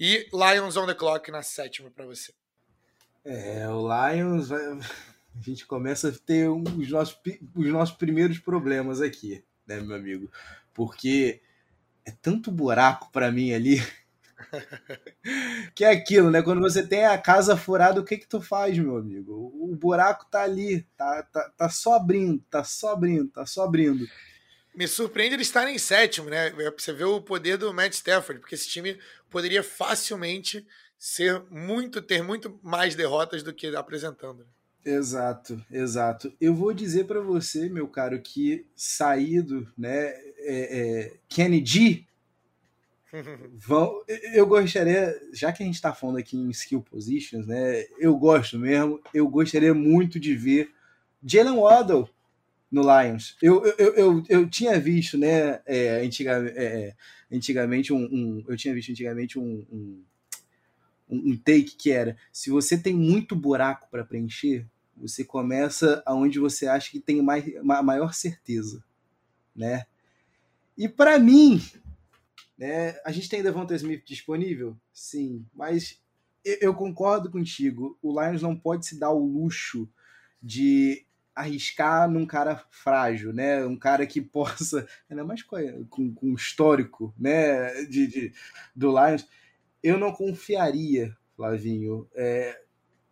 E 0.00 0.28
Lions 0.32 0.76
on 0.76 0.86
the 0.86 0.94
clock 0.94 1.30
na 1.30 1.42
sétima 1.42 1.90
para 1.90 2.06
você. 2.06 2.32
É, 3.24 3.68
o 3.68 3.86
Lions. 3.86 4.48
A 5.34 5.40
gente 5.40 5.64
começa 5.64 6.10
a 6.10 6.12
ter 6.12 6.46
os 6.50 6.90
nossos, 6.90 7.18
os 7.56 7.66
nossos 7.68 7.96
primeiros 7.96 8.38
problemas 8.38 9.00
aqui, 9.00 9.42
né, 9.66 9.80
meu 9.80 9.96
amigo? 9.96 10.30
Porque 10.74 11.40
é 12.04 12.10
tanto 12.10 12.50
buraco 12.50 13.10
para 13.10 13.32
mim 13.32 13.50
ali 13.54 13.82
que 15.74 15.84
é 15.84 15.90
aquilo, 15.90 16.30
né? 16.30 16.42
Quando 16.42 16.60
você 16.60 16.86
tem 16.86 17.04
a 17.04 17.18
casa 17.18 17.56
furada, 17.56 18.00
o 18.00 18.04
que 18.04 18.16
que 18.16 18.28
tu 18.28 18.40
faz, 18.40 18.76
meu 18.78 18.96
amigo? 18.96 19.32
O 19.32 19.74
buraco 19.76 20.26
tá 20.30 20.42
ali, 20.42 20.82
tá, 20.96 21.22
tá, 21.24 21.50
tá 21.56 21.68
só 21.68 21.94
abrindo, 21.94 22.42
tá 22.50 22.64
só 22.64 22.92
abrindo, 22.92 23.28
tá 23.28 23.46
só 23.46 23.64
abrindo. 23.64 24.06
Me 24.74 24.88
surpreende 24.88 25.34
ele 25.34 25.42
estar 25.42 25.68
em 25.68 25.78
sétimo, 25.78 26.30
né? 26.30 26.50
Você 26.78 26.92
vê 26.92 27.04
o 27.04 27.20
poder 27.20 27.58
do 27.58 27.72
Matt 27.74 27.92
Stafford, 27.92 28.40
porque 28.40 28.54
esse 28.54 28.68
time 28.68 28.98
poderia 29.30 29.62
facilmente 29.62 30.66
ser 30.98 31.42
muito, 31.50 32.00
ter 32.00 32.22
muito 32.22 32.58
mais 32.62 32.94
derrotas 32.94 33.42
do 33.42 33.52
que 33.52 33.74
apresentando. 33.74 34.46
Exato, 34.84 35.64
exato. 35.70 36.32
Eu 36.40 36.54
vou 36.54 36.72
dizer 36.72 37.04
para 37.04 37.20
você, 37.20 37.68
meu 37.68 37.86
caro, 37.86 38.20
que 38.20 38.66
saído, 38.74 39.70
né, 39.76 40.08
é, 40.38 41.10
é, 41.10 41.12
Kennedy 41.28 42.06
Vão, 43.58 44.02
eu 44.34 44.46
gostaria, 44.46 45.14
já 45.32 45.52
que 45.52 45.62
a 45.62 45.66
gente 45.66 45.74
está 45.74 45.92
falando 45.92 46.16
aqui 46.16 46.36
em 46.36 46.50
skill 46.50 46.80
positions, 46.80 47.46
né? 47.46 47.84
Eu 47.98 48.16
gosto 48.16 48.58
mesmo, 48.58 49.00
eu 49.12 49.28
gostaria 49.28 49.74
muito 49.74 50.18
de 50.18 50.34
ver 50.34 50.70
Jalen 51.22 51.58
Waddle 51.58 52.08
no 52.70 52.82
Lions. 52.82 53.36
Eu, 53.42 53.64
eu, 53.76 53.94
eu, 53.94 54.24
eu 54.28 54.48
tinha 54.48 54.80
visto, 54.80 55.18
né, 55.18 55.60
é, 55.66 56.00
antigamente, 56.02 56.58
é, 56.58 56.94
antigamente 57.30 57.92
um, 57.92 58.04
um, 58.04 58.44
eu 58.48 58.56
tinha 58.56 58.72
visto 58.72 58.90
antigamente 58.90 59.38
um, 59.38 59.66
um, 59.70 60.04
um 61.08 61.36
take 61.36 61.76
que 61.76 61.90
era: 61.92 62.16
se 62.32 62.48
você 62.48 62.78
tem 62.78 62.94
muito 62.94 63.36
buraco 63.36 63.88
para 63.90 64.04
preencher, 64.04 64.66
você 64.96 65.22
começa 65.22 66.02
aonde 66.06 66.38
você 66.38 66.66
acha 66.66 66.90
que 66.90 66.98
tem 66.98 67.20
mais, 67.20 67.44
maior 67.62 68.14
certeza, 68.14 68.82
né? 69.54 69.84
E 70.78 70.88
para 70.88 71.18
mim, 71.18 71.60
né? 72.56 72.96
A 73.04 73.12
gente 73.12 73.28
tem 73.28 73.42
Devonta 73.42 73.74
Smith 73.74 74.04
disponível? 74.04 74.76
Sim, 74.92 75.44
mas 75.54 76.00
eu 76.44 76.74
concordo 76.74 77.30
contigo. 77.30 77.98
O 78.02 78.20
Lions 78.20 78.42
não 78.42 78.56
pode 78.56 78.86
se 78.86 78.98
dar 78.98 79.10
o 79.10 79.24
luxo 79.24 79.88
de 80.42 81.06
arriscar 81.34 82.10
num 82.10 82.26
cara 82.26 82.62
frágil, 82.70 83.32
né? 83.32 83.64
Um 83.64 83.76
cara 83.76 84.06
que 84.06 84.20
possa, 84.22 84.86
ainda 85.08 85.24
mais 85.24 85.42
com, 85.42 86.14
com 86.14 86.34
histórico, 86.34 87.14
né? 87.18 87.84
De, 87.84 88.06
de, 88.06 88.32
do 88.74 88.90
Lions, 88.90 89.26
eu 89.82 89.98
não 89.98 90.12
confiaria, 90.12 91.16
Flavinho, 91.36 92.08
é, 92.14 92.60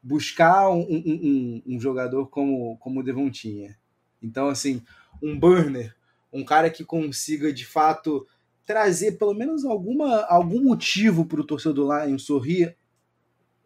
buscar 0.02 0.68
um, 0.70 0.80
um, 0.80 1.02
um, 1.06 1.62
um, 1.74 1.80
jogador 1.80 2.26
como 2.28 2.76
como 2.78 3.00
o 3.00 3.02
Devontinha. 3.02 3.78
Então, 4.22 4.48
assim, 4.48 4.82
um 5.22 5.38
burner, 5.38 5.94
um 6.32 6.44
cara 6.44 6.70
que 6.70 6.84
consiga 6.84 7.52
de 7.52 7.66
fato 7.66 8.26
trazer 8.70 9.18
pelo 9.18 9.34
menos 9.34 9.64
alguma 9.64 10.24
algum 10.26 10.62
motivo 10.62 11.26
para 11.26 11.40
o 11.40 11.44
torcedor 11.44 11.74
do 11.74 12.06
Lions 12.06 12.22
sorrir, 12.22 12.76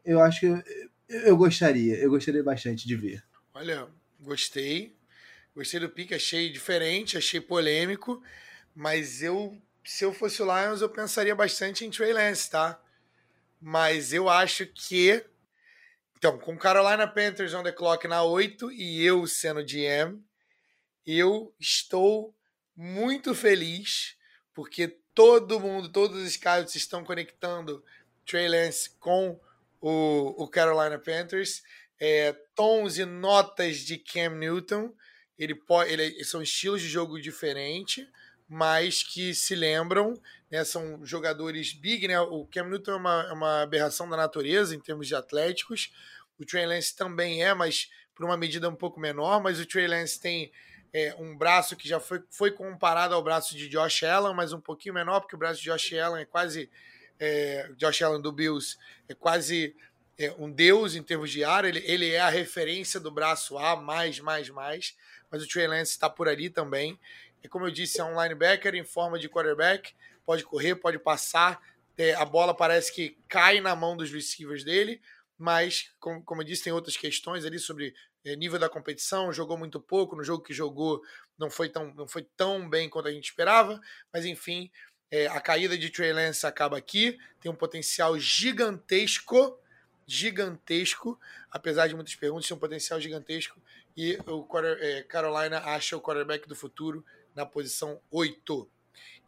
eu 0.02 0.18
acho 0.18 0.40
que 0.40 0.46
eu, 0.46 0.62
eu 1.08 1.36
gostaria, 1.36 1.96
eu 1.96 2.08
gostaria 2.08 2.42
bastante 2.42 2.88
de 2.88 2.96
ver. 2.96 3.22
Olha, 3.52 3.86
gostei. 4.18 4.96
Gostei 5.54 5.78
do 5.78 5.90
pique, 5.90 6.14
achei 6.14 6.50
diferente, 6.50 7.18
achei 7.18 7.38
polêmico, 7.38 8.22
mas 8.74 9.22
eu, 9.22 9.60
se 9.84 10.06
eu 10.06 10.12
fosse 10.12 10.42
o 10.42 10.46
Lions, 10.46 10.80
eu 10.80 10.88
pensaria 10.88 11.34
bastante 11.34 11.84
em 11.84 11.90
Trey 11.90 12.14
Lance, 12.14 12.50
tá? 12.50 12.80
Mas 13.60 14.14
eu 14.14 14.30
acho 14.30 14.66
que. 14.66 15.22
Então, 16.16 16.38
com 16.38 16.56
Carolina 16.56 17.06
Panthers 17.06 17.52
on 17.52 17.62
the 17.62 17.70
clock 17.70 18.08
na 18.08 18.22
8 18.22 18.72
e 18.72 19.04
eu 19.04 19.26
sendo 19.26 19.62
GM, 19.62 20.18
eu 21.06 21.54
estou 21.60 22.34
muito 22.74 23.34
feliz 23.34 24.16
porque 24.54 24.88
todo 25.14 25.60
mundo, 25.60 25.88
todos 25.88 26.22
os 26.22 26.32
scouts 26.32 26.74
estão 26.74 27.04
conectando 27.04 27.84
Trey 28.24 28.48
Lance 28.48 28.90
com 28.98 29.38
o, 29.80 30.42
o 30.42 30.48
Carolina 30.48 30.98
Panthers 30.98 31.62
é, 32.00 32.32
tons 32.54 32.98
e 32.98 33.04
notas 33.04 33.78
de 33.78 33.98
Cam 33.98 34.30
Newton. 34.30 34.92
Ele 35.38 35.54
pode, 35.54 35.92
ele, 35.92 36.24
são 36.24 36.42
estilos 36.42 36.80
de 36.82 36.88
jogo 36.88 37.20
diferentes, 37.20 38.06
mas 38.48 39.02
que 39.02 39.34
se 39.34 39.54
lembram, 39.54 40.20
né, 40.50 40.64
são 40.64 41.04
jogadores 41.04 41.72
big, 41.72 42.06
né? 42.06 42.20
O 42.20 42.46
Cam 42.46 42.64
Newton 42.64 42.92
é 42.92 42.96
uma, 42.96 43.26
é 43.30 43.32
uma 43.32 43.62
aberração 43.62 44.08
da 44.08 44.16
natureza 44.16 44.74
em 44.74 44.80
termos 44.80 45.08
de 45.08 45.14
atléticos. 45.14 45.92
O 46.38 46.44
Trey 46.44 46.66
Lance 46.66 46.94
também 46.94 47.42
é, 47.42 47.54
mas 47.54 47.90
por 48.14 48.24
uma 48.24 48.36
medida 48.36 48.68
um 48.68 48.76
pouco 48.76 49.00
menor. 49.00 49.42
Mas 49.42 49.58
o 49.58 49.66
Trey 49.66 49.86
Lance 49.86 50.20
tem 50.20 50.52
é, 50.94 51.12
um 51.18 51.36
braço 51.36 51.74
que 51.74 51.88
já 51.88 51.98
foi, 51.98 52.22
foi 52.30 52.52
comparado 52.52 53.16
ao 53.16 53.22
braço 53.22 53.56
de 53.56 53.68
Josh 53.68 54.04
Allen, 54.04 54.32
mas 54.32 54.52
um 54.52 54.60
pouquinho 54.60 54.94
menor, 54.94 55.20
porque 55.20 55.34
o 55.34 55.38
braço 55.38 55.60
de 55.60 55.64
Josh 55.64 55.92
Allen 55.94 56.22
é 56.22 56.24
quase. 56.24 56.70
É, 57.18 57.70
Josh 57.76 58.02
Allen 58.02 58.20
do 58.20 58.32
Bills 58.32 58.76
é 59.08 59.14
quase 59.14 59.74
é 60.16 60.32
um 60.38 60.50
deus 60.50 60.94
em 60.94 61.02
termos 61.02 61.30
de 61.30 61.42
área, 61.42 61.68
ele, 61.68 61.82
ele 61.84 62.10
é 62.10 62.20
a 62.20 62.28
referência 62.28 63.00
do 63.00 63.10
braço 63.10 63.58
A, 63.58 63.74
mais, 63.74 64.20
mais, 64.20 64.48
mais, 64.48 64.96
mas 65.30 65.42
o 65.42 65.48
Trey 65.48 65.66
Lance 65.66 65.92
está 65.92 66.08
por 66.08 66.28
ali 66.28 66.48
também. 66.48 66.98
E 67.42 67.48
como 67.48 67.66
eu 67.66 67.70
disse, 67.70 68.00
é 68.00 68.04
um 68.04 68.20
linebacker 68.20 68.74
em 68.76 68.84
forma 68.84 69.18
de 69.18 69.28
quarterback, 69.28 69.92
pode 70.24 70.44
correr, 70.44 70.76
pode 70.76 70.98
passar, 70.98 71.60
é, 71.98 72.14
a 72.14 72.24
bola 72.24 72.54
parece 72.54 72.92
que 72.92 73.16
cai 73.28 73.60
na 73.60 73.74
mão 73.74 73.96
dos 73.96 74.12
receivers 74.12 74.62
dele, 74.62 75.00
mas, 75.38 75.90
como, 75.98 76.22
como 76.22 76.42
eu 76.42 76.46
disse, 76.46 76.64
tem 76.64 76.72
outras 76.72 76.96
questões 76.96 77.44
ali 77.44 77.58
sobre 77.58 77.94
é, 78.24 78.34
nível 78.36 78.58
da 78.58 78.68
competição, 78.68 79.32
jogou 79.32 79.58
muito 79.58 79.80
pouco, 79.80 80.16
no 80.16 80.24
jogo 80.24 80.42
que 80.42 80.54
jogou 80.54 81.02
não 81.38 81.50
foi 81.50 81.68
tão, 81.68 81.92
não 81.94 82.06
foi 82.06 82.22
tão 82.36 82.68
bem 82.68 82.88
quanto 82.88 83.08
a 83.08 83.12
gente 83.12 83.24
esperava, 83.24 83.80
mas 84.12 84.24
enfim, 84.24 84.70
é, 85.10 85.26
a 85.26 85.40
caída 85.40 85.76
de 85.76 85.90
Trey 85.90 86.12
Lance 86.12 86.46
acaba 86.46 86.78
aqui, 86.78 87.18
tem 87.40 87.50
um 87.50 87.54
potencial 87.54 88.18
gigantesco, 88.18 89.58
gigantesco, 90.06 91.18
apesar 91.50 91.86
de 91.86 91.94
muitas 91.94 92.14
perguntas, 92.14 92.46
tem 92.46 92.56
um 92.56 92.60
potencial 92.60 93.00
gigantesco. 93.00 93.60
E 93.96 94.18
o 94.26 94.46
é, 94.80 95.02
Carolina 95.02 95.60
acha 95.60 95.96
o 95.96 96.00
quarterback 96.00 96.48
do 96.48 96.56
futuro 96.56 97.04
na 97.34 97.46
posição 97.46 98.00
8. 98.10 98.68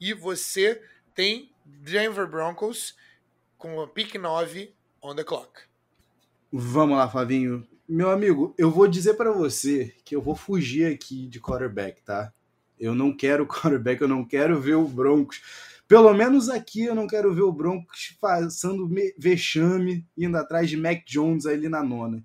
E 0.01 0.13
você 0.13 0.83
tem 1.15 1.53
Denver 1.65 2.27
Broncos 2.27 2.97
com 3.57 3.81
a 3.81 3.89
pick 3.89 4.15
9 4.15 4.75
on 5.03 5.15
the 5.15 5.25
clock. 5.25 5.63
Vamos 6.53 6.97
lá, 6.97 7.09
Flavinho. 7.09 7.67
Meu 7.89 8.11
amigo, 8.11 8.55
eu 8.59 8.71
vou 8.71 8.89
dizer 8.89 9.15
para 9.15 9.31
você 9.31 9.95
que 10.05 10.15
eu 10.17 10.23
vou 10.23 10.35
fugir 10.35 10.93
aqui 10.93 11.27
de 11.27 11.41
quarterback, 11.41 12.03
tá? 12.03 12.33
Eu 12.79 12.95
não 12.95 13.13
quero 13.17 13.47
quarterback, 13.49 14.01
eu 14.01 14.09
não 14.09 14.25
quero 14.25 14.61
ver 14.61 14.75
o 14.75 14.87
Broncos 14.87 15.41
pelo 15.89 16.13
menos 16.13 16.49
aqui 16.49 16.83
eu 16.83 16.95
não 16.95 17.07
quero 17.07 17.33
ver 17.33 17.43
o 17.43 17.53
Broncos 17.53 18.17
fazendo 18.21 18.91
vexame, 19.17 20.05
indo 20.17 20.37
atrás 20.37 20.69
de 20.69 20.77
Mac 20.77 21.05
Jones 21.07 21.47
ali 21.47 21.69
na 21.69 21.83
nona. 21.83 22.25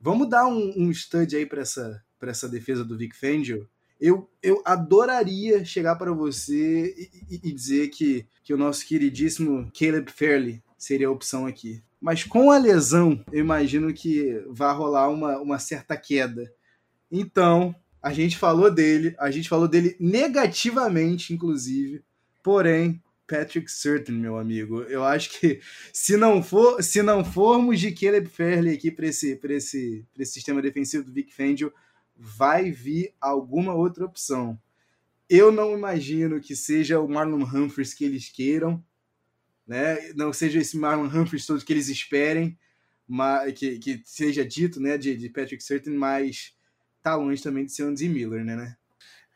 Vamos 0.00 0.30
dar 0.30 0.46
um, 0.46 0.72
um 0.76 0.90
stud 0.90 1.36
aí 1.36 1.44
para 1.44 1.60
essa, 1.60 2.02
essa 2.22 2.48
defesa 2.48 2.82
do 2.82 2.96
Vic 2.96 3.14
Fangio? 3.14 3.68
Eu, 4.00 4.30
eu 4.42 4.62
adoraria 4.64 5.62
chegar 5.62 5.96
para 5.96 6.10
você 6.10 6.94
e, 6.96 7.34
e, 7.34 7.40
e, 7.50 7.52
dizer 7.52 7.88
que, 7.88 8.26
que 8.42 8.54
o 8.54 8.56
nosso 8.56 8.86
queridíssimo 8.86 9.70
Caleb 9.78 10.10
Fairley 10.10 10.62
seria 10.78 11.08
a 11.08 11.10
opção 11.10 11.44
aqui. 11.44 11.82
Mas 12.00 12.24
com 12.24 12.50
a 12.50 12.58
lesão, 12.58 13.22
eu 13.30 13.40
imagino 13.40 13.92
que 13.92 14.42
vai 14.48 14.74
rolar 14.74 15.08
uma, 15.10 15.38
uma 15.38 15.58
certa 15.58 15.96
queda. 15.96 16.50
Então, 17.10 17.74
a 18.02 18.12
gente 18.12 18.38
falou 18.38 18.70
dele, 18.70 19.14
a 19.18 19.30
gente 19.30 19.48
falou 19.48 19.68
dele 19.68 19.96
negativamente, 20.00 21.34
inclusive. 21.34 22.02
Porém, 22.42 23.02
Patrick 23.28 23.70
Certain, 23.70 24.14
meu 24.14 24.38
amigo, 24.38 24.82
eu 24.82 25.04
acho 25.04 25.38
que 25.38 25.60
se 25.92 26.16
não 26.16 26.42
for, 26.42 26.82
se 26.82 27.02
não 27.02 27.24
formos 27.24 27.78
de 27.78 27.92
Caleb 27.92 28.28
Fairley 28.28 28.74
aqui 28.74 28.90
para 28.90 29.06
esse, 29.06 29.38
esse, 29.50 30.04
esse 30.18 30.32
sistema 30.32 30.62
defensivo 30.62 31.04
do 31.04 31.12
Vic 31.12 31.32
Fangio, 31.32 31.72
vai 32.16 32.70
vir 32.70 33.14
alguma 33.20 33.74
outra 33.74 34.04
opção. 34.04 34.58
Eu 35.28 35.52
não 35.52 35.76
imagino 35.76 36.40
que 36.40 36.56
seja 36.56 36.98
o 36.98 37.08
Marlon 37.08 37.44
Humphries 37.44 37.94
que 37.94 38.04
eles 38.04 38.28
queiram, 38.28 38.82
né? 39.70 40.12
Não 40.16 40.32
seja 40.32 40.58
esse 40.58 40.76
Marlon 40.76 41.06
Humphries 41.06 41.46
todo 41.46 41.64
que 41.64 41.72
eles 41.72 41.88
esperem, 41.88 42.58
mas, 43.06 43.56
que, 43.56 43.78
que 43.78 44.02
seja 44.04 44.44
dito, 44.44 44.80
né, 44.80 44.98
de, 44.98 45.16
de 45.16 45.28
Patrick 45.28 45.62
Certain, 45.62 45.94
mas 45.94 46.56
tá 47.00 47.14
longe 47.14 47.40
também 47.40 47.64
de 47.64 47.72
ser 47.72 47.96
Z 47.96 48.08
Miller, 48.08 48.44
né, 48.44 48.56
né? 48.56 48.76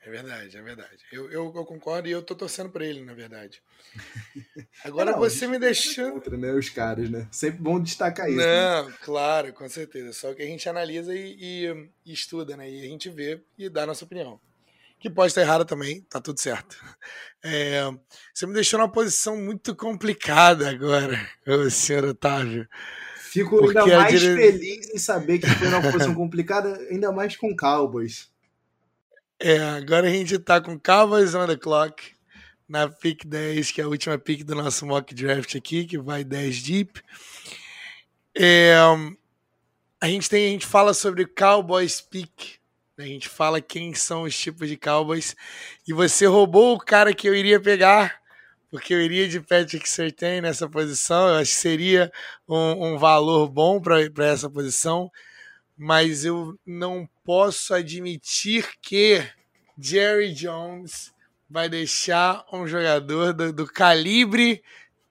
É 0.05 0.11
verdade, 0.11 0.57
é 0.57 0.61
verdade. 0.61 0.99
Eu, 1.13 1.31
eu, 1.31 1.53
eu, 1.55 1.65
concordo 1.65 2.09
e 2.09 2.11
eu 2.11 2.21
tô 2.21 2.35
torcendo 2.35 2.69
por 2.69 2.83
ele, 2.83 3.01
na 3.05 3.15
verdade. 3.15 3.63
Agora 4.85 5.13
não, 5.13 5.21
você 5.21 5.47
me 5.47 5.57
deixou. 5.57 6.11
Contra, 6.15 6.37
né, 6.37 6.53
os 6.53 6.69
caras, 6.69 7.09
né? 7.09 7.29
Sempre 7.31 7.63
bom 7.63 7.81
destacar 7.81 8.29
isso. 8.29 8.37
Né? 8.37 8.45
Não, 8.45 8.89
né? 8.89 8.95
claro, 9.03 9.53
com 9.53 9.69
certeza. 9.69 10.13
Só 10.13 10.35
que 10.35 10.43
a 10.43 10.47
gente 10.47 10.69
analisa 10.69 11.15
e, 11.15 11.37
e, 11.39 11.91
e, 12.05 12.13
estuda, 12.13 12.57
né? 12.57 12.69
E 12.69 12.85
a 12.85 12.89
gente 12.89 13.09
vê 13.09 13.41
e 13.57 13.69
dá 13.69 13.85
a 13.85 13.87
nossa 13.87 14.05
opinião. 14.05 14.41
Que 15.05 15.11
pode 15.11 15.33
estar 15.33 15.43
errada 15.43 15.67
também, 15.67 16.01
tá 16.09 16.19
tudo 16.19 16.41
certo. 16.41 16.83
É, 17.45 17.83
você 18.33 18.47
me 18.47 18.55
deixou 18.55 18.79
numa 18.79 18.91
posição 18.91 19.37
muito 19.37 19.77
complicada 19.77 20.71
agora, 20.71 21.21
senhor 21.71 22.05
Otávio. 22.07 22.67
Fico 23.19 23.69
ainda 23.69 23.87
mais 23.87 24.19
dire... 24.19 24.35
feliz 24.35 24.89
em 24.95 24.99
saber 24.99 25.41
que 25.41 25.47
foi 25.47 25.69
uma 25.69 25.83
posição 25.93 26.15
complicada, 26.15 26.75
ainda 26.91 27.13
mais 27.13 27.37
com 27.37 27.55
Cowboys. 27.55 28.31
É, 29.39 29.59
agora 29.59 30.07
a 30.07 30.11
gente 30.11 30.39
tá 30.39 30.59
com 30.59 30.81
Cowboys 30.81 31.35
on 31.35 31.49
the 31.49 31.57
clock 31.59 32.03
na 32.67 32.89
pick 32.89 33.27
10, 33.27 33.73
que 33.73 33.83
é 33.83 33.85
a 33.85 33.89
última 33.89 34.17
pick 34.17 34.43
do 34.43 34.55
nosso 34.55 34.87
mock 34.87 35.15
draft 35.15 35.55
aqui, 35.55 35.85
que 35.85 35.99
vai 35.99 36.25
10 36.25 36.63
deep. 36.63 37.03
É, 38.35 38.75
a 40.01 40.07
gente 40.07 40.31
tem, 40.31 40.47
a 40.47 40.51
gente 40.51 40.67
fala 40.67 40.95
sobre 40.95 41.27
Cowboys 41.27 42.01
pick? 42.01 42.64
A 42.99 43.03
gente 43.03 43.29
fala 43.29 43.61
quem 43.61 43.95
são 43.95 44.23
os 44.23 44.39
tipos 44.39 44.69
de 44.69 44.77
Cowboys, 44.77 45.35
e 45.87 45.93
você 45.93 46.27
roubou 46.27 46.75
o 46.75 46.79
cara 46.79 47.13
que 47.15 47.29
eu 47.29 47.35
iria 47.35 47.61
pegar, 47.61 48.21
porque 48.71 48.93
eu 48.93 49.01
iria 49.01 49.29
de 49.29 49.41
Patrick 49.41 49.89
Surtain 49.89 50.41
nessa 50.41 50.69
posição, 50.69 51.29
eu 51.29 51.37
acho 51.37 51.53
que 51.53 51.59
seria 51.59 52.13
um, 52.49 52.95
um 52.95 52.99
valor 52.99 53.49
bom 53.49 53.81
para 53.81 54.27
essa 54.27 54.49
posição 54.51 55.11
mas 55.77 56.25
eu 56.25 56.59
não 56.65 57.09
posso 57.25 57.75
admitir 57.75 58.67
que 58.81 59.27
Jerry 59.79 60.33
Jones 60.33 61.13
vai 61.51 61.69
deixar 61.69 62.45
um 62.53 62.67
jogador 62.67 63.33
do, 63.33 63.53
do 63.53 63.67
calibre 63.67 64.63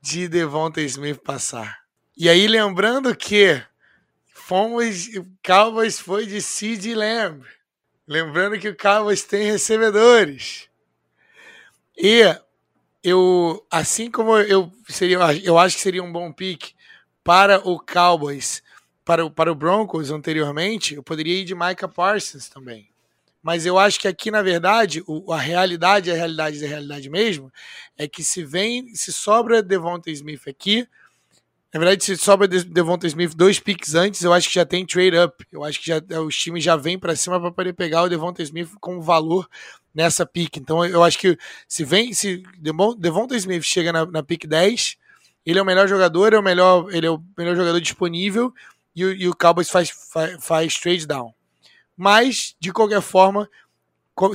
de 0.02 0.28
Devonta 0.28 0.82
Smith 0.82 1.20
passar. 1.22 1.80
E 2.16 2.30
aí, 2.30 2.48
lembrando 2.48 3.16
que 3.16 3.62
fomos, 4.34 5.10
Cowboys 5.46 6.00
foi 6.00 6.26
de 6.26 6.42
Sid 6.42 6.94
Lamb. 6.94 7.44
Lembrando 8.08 8.60
que 8.60 8.70
o 8.70 8.78
Cowboys 8.78 9.24
tem 9.24 9.44
recebedores. 9.44 10.70
E 11.98 12.24
eu, 13.04 13.66
assim 13.70 14.10
como 14.12 14.38
eu 14.38 14.72
seria, 14.88 15.18
eu 15.44 15.58
acho 15.58 15.76
que 15.76 15.82
seria 15.82 16.04
um 16.04 16.12
bom 16.12 16.32
pick 16.32 16.74
para 17.24 17.60
o 17.68 17.80
Cowboys 17.80 18.62
para 19.06 19.26
o, 19.26 19.32
para 19.32 19.52
o 19.52 19.56
Broncos 19.56 20.12
anteriormente, 20.12 20.96
eu 20.96 21.04
poderia 21.04 21.40
ir 21.40 21.44
de 21.44 21.54
Micah 21.54 21.88
Parsons 21.88 22.48
também. 22.48 22.90
Mas 23.42 23.66
eu 23.66 23.78
acho 23.78 24.00
que 24.00 24.08
aqui, 24.08 24.32
na 24.32 24.42
verdade, 24.42 25.04
o, 25.06 25.34
a 25.34 25.38
realidade, 25.38 26.10
a 26.10 26.16
realidade 26.16 26.62
da 26.62 26.68
realidade 26.68 27.10
mesmo, 27.10 27.52
é 27.98 28.08
que 28.08 28.24
se 28.24 28.44
vem, 28.44 28.96
se 28.96 29.12
sobra 29.12 29.62
Devonta 29.62 30.10
Smith 30.10 30.48
aqui, 30.48 30.88
Na 31.74 31.80
verdade, 31.80 32.04
se 32.04 32.16
sobra 32.18 32.48
Devonta 32.48 33.08
Smith 33.08 33.34
dois 33.36 33.60
picks 33.60 33.96
antes, 33.96 34.22
eu 34.22 34.32
acho 34.32 34.48
que 34.48 34.56
já 34.56 34.66
tem 34.66 34.86
trade 34.86 35.18
up. 35.18 35.44
Eu 35.52 35.64
acho 35.64 35.80
que 35.80 35.88
já, 35.88 36.00
os 36.22 36.38
times 36.38 36.64
já 36.64 36.76
vêm 36.76 37.00
para 37.00 37.16
cima 37.16 37.42
para 37.42 37.52
poder 37.52 37.74
pegar 37.74 38.04
o 38.04 38.10
Devonta 38.10 38.44
Smith 38.44 38.70
com 38.80 39.02
valor 39.02 39.50
nessa 39.94 40.24
pick. 40.24 40.58
Então 40.58 40.86
eu 40.86 41.04
acho 41.04 41.18
que 41.18 41.36
se 41.68 41.84
vem, 41.84 42.14
se 42.14 42.44
Devonta 42.98 43.36
Smith 43.36 43.64
chega 43.64 43.92
na, 43.92 44.06
na 44.06 44.22
pick 44.22 44.46
10, 44.46 44.98
ele 45.44 45.58
é 45.58 45.62
o 45.62 45.66
melhor 45.66 45.88
jogador, 45.88 46.34
é 46.34 46.38
o 46.38 46.44
melhor, 46.44 46.94
ele 46.94 47.08
é 47.08 47.12
o 47.12 47.22
melhor 47.36 47.56
jogador 47.56 47.82
disponível 47.82 48.54
e 48.96 49.02
e 49.02 49.28
o 49.28 49.36
Cowboys 49.36 49.70
faz, 49.70 49.90
faz, 49.90 50.38
faz 50.46 50.80
trade 50.80 51.08
down. 51.08 51.34
Mas, 51.98 52.56
de 52.60 52.72
qualquer 52.72 53.02
forma, 53.02 53.50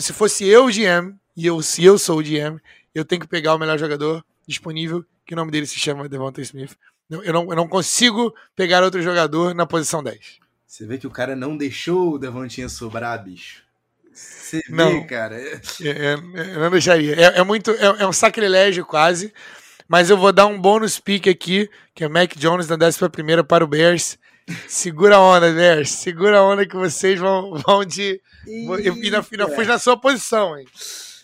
se 0.00 0.12
fosse 0.12 0.44
eu 0.44 0.66
o 0.66 0.72
GM, 0.72 1.14
e 1.36 1.46
eu, 1.46 1.62
se 1.62 1.84
eu 1.84 1.98
sou 1.98 2.18
o 2.18 2.22
GM, 2.22 2.60
eu 2.92 3.04
tenho 3.04 3.20
que 3.20 3.28
pegar 3.28 3.54
o 3.54 3.58
melhor 3.58 3.78
jogador 3.78 4.24
disponível, 4.46 5.04
que 5.24 5.34
o 5.34 5.36
nome 5.36 5.52
dele 5.52 5.66
se 5.66 5.78
chama 5.78 6.08
Devonta 6.08 6.40
Smith. 6.40 6.76
Eu 7.10 7.32
não, 7.32 7.50
eu 7.50 7.56
não 7.56 7.68
consigo 7.68 8.34
pegar 8.54 8.82
outro 8.82 9.00
jogador 9.00 9.54
na 9.54 9.66
posição 9.66 10.02
10. 10.02 10.38
Você 10.66 10.86
vê 10.86 10.98
que 10.98 11.06
o 11.06 11.10
cara 11.10 11.34
não 11.34 11.56
deixou 11.56 12.14
o 12.14 12.18
Devontinha 12.18 12.68
sobrar, 12.68 13.24
bicho. 13.24 13.62
Você 14.12 14.62
não, 14.68 15.00
vê, 15.00 15.06
cara. 15.06 15.40
É, 15.40 15.60
é, 15.82 16.14
eu 16.14 16.60
não 16.60 16.70
deixaria. 16.70 17.14
É, 17.14 17.38
é 17.38 17.42
muito. 17.42 17.70
É, 17.70 18.02
é, 18.02 18.06
um 18.06 18.12
sacrilégio 18.12 18.84
quase. 18.84 19.32
Mas 19.88 20.10
eu 20.10 20.18
vou 20.18 20.32
dar 20.32 20.46
um 20.46 20.60
bônus 20.60 21.00
pick 21.00 21.28
aqui, 21.28 21.70
que 21.94 22.04
é 22.04 22.08
Mac 22.08 22.36
Jones 22.36 22.68
na 22.68 22.76
11 22.76 23.08
primeira 23.08 23.42
para 23.42 23.64
o 23.64 23.66
Bears. 23.66 24.18
Segura 24.68 25.16
a 25.16 25.20
onda, 25.20 25.50
Bears. 25.50 25.90
Segura 25.90 26.38
a 26.38 26.44
onda 26.44 26.66
que 26.66 26.76
vocês 26.76 27.18
vão, 27.18 27.54
vão 27.66 27.84
de. 27.84 28.20
Eita. 28.46 28.80
E 28.82 28.88
ainda 28.88 29.22
fui 29.22 29.64
na 29.66 29.78
sua 29.78 29.96
posição, 29.96 30.58
hein? 30.58 30.66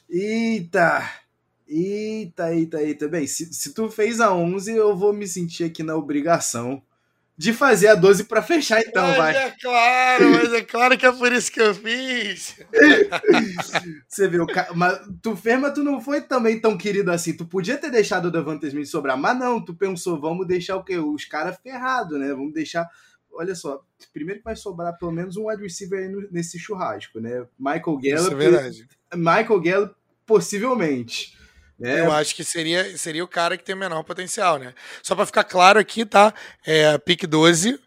Eita! 0.08 1.23
Eita, 1.66 2.54
eita, 2.54 2.82
eita. 2.82 3.08
Bem, 3.08 3.26
se, 3.26 3.52
se 3.52 3.72
tu 3.72 3.90
fez 3.90 4.20
a 4.20 4.32
11, 4.32 4.72
eu 4.72 4.96
vou 4.96 5.12
me 5.12 5.26
sentir 5.26 5.64
aqui 5.64 5.82
na 5.82 5.96
obrigação 5.96 6.82
de 7.36 7.52
fazer 7.52 7.88
a 7.88 7.94
12 7.96 8.24
para 8.24 8.42
fechar, 8.42 8.80
então, 8.80 9.04
mas 9.08 9.16
vai. 9.16 9.36
É 9.36 9.50
claro, 9.60 10.30
mas 10.30 10.52
é 10.52 10.62
claro 10.62 10.96
que 10.96 11.04
é 11.04 11.10
por 11.10 11.32
isso 11.32 11.50
que 11.50 11.60
eu 11.60 11.74
fiz. 11.74 12.56
Você 14.08 14.28
viu, 14.28 14.46
mas 14.76 15.00
tu 15.20 15.34
fez, 15.34 15.58
mas 15.58 15.74
tu 15.74 15.82
não 15.82 16.00
foi 16.00 16.20
também 16.20 16.60
tão 16.60 16.78
querido 16.78 17.10
assim. 17.10 17.36
Tu 17.36 17.44
podia 17.44 17.76
ter 17.76 17.90
deixado 17.90 18.26
o 18.26 18.30
Devante 18.30 18.66
Smith 18.66 18.86
sobrar, 18.86 19.18
mas 19.18 19.36
não, 19.36 19.60
tu 19.60 19.74
pensou, 19.74 20.20
vamos 20.20 20.46
deixar 20.46 20.76
o 20.76 20.84
quê? 20.84 20.96
Os 20.96 21.24
caras 21.24 21.58
ferrados, 21.60 22.18
né? 22.18 22.28
Vamos 22.28 22.52
deixar. 22.52 22.88
Olha 23.32 23.56
só, 23.56 23.82
primeiro 24.12 24.38
que 24.38 24.44
vai 24.44 24.54
sobrar 24.54 24.96
pelo 24.96 25.10
menos 25.10 25.36
um 25.36 25.48
wide 25.48 25.60
receiver 25.60 25.98
aí 25.98 26.28
nesse 26.30 26.56
churrasco, 26.56 27.18
né? 27.18 27.44
Michael 27.58 27.98
Gallup. 27.98 28.04
Isso 28.04 28.30
é 28.30 28.34
verdade. 28.36 28.88
Michael 29.12 29.60
Gallup, 29.60 29.94
possivelmente. 30.24 31.36
É. 31.80 32.00
Eu 32.00 32.12
acho 32.12 32.34
que 32.34 32.44
seria, 32.44 32.96
seria 32.96 33.24
o 33.24 33.28
cara 33.28 33.56
que 33.56 33.64
tem 33.64 33.74
o 33.74 33.78
menor 33.78 34.02
potencial, 34.04 34.58
né? 34.58 34.74
Só 35.02 35.14
para 35.14 35.26
ficar 35.26 35.44
claro 35.44 35.78
aqui, 35.78 36.06
tá? 36.06 36.32
É, 36.64 36.96
pick 36.98 37.26
12, 37.26 37.78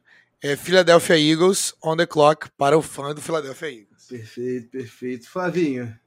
é 0.41 0.55
Philadelphia 0.55 1.17
Eagles 1.17 1.73
on 1.81 1.95
the 1.95 2.05
clock 2.05 2.49
para 2.57 2.77
o 2.77 2.81
fã 2.81 3.13
do 3.13 3.21
Philadelphia 3.21 3.71
Eagles. 3.71 4.05
Perfeito, 4.07 4.69
perfeito. 4.69 5.29
Flavinho, 5.29 5.97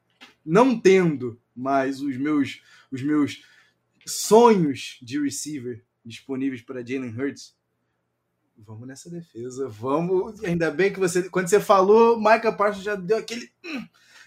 não 0.45 0.79
tendo 0.79 1.41
mais 1.55 2.01
os 2.01 2.17
meus, 2.17 2.61
os 2.91 3.03
meus 3.03 3.43
sonhos 4.07 4.99
de 5.03 5.23
receiver 5.23 5.83
disponíveis 6.05 6.63
para 6.63 6.85
Jalen 6.85 7.15
Hurts, 7.17 7.55
vamos 8.57 8.87
nessa 8.87 9.11
defesa, 9.11 9.69
vamos. 9.69 10.43
Ainda 10.45 10.71
bem 10.71 10.93
que 10.93 10.99
você, 10.99 11.29
quando 11.29 11.49
você 11.49 11.61
falou, 11.61 12.19
Micah 12.19 12.53
Parsons 12.53 12.85
já 12.85 12.95
deu 12.95 13.19
aquele. 13.19 13.51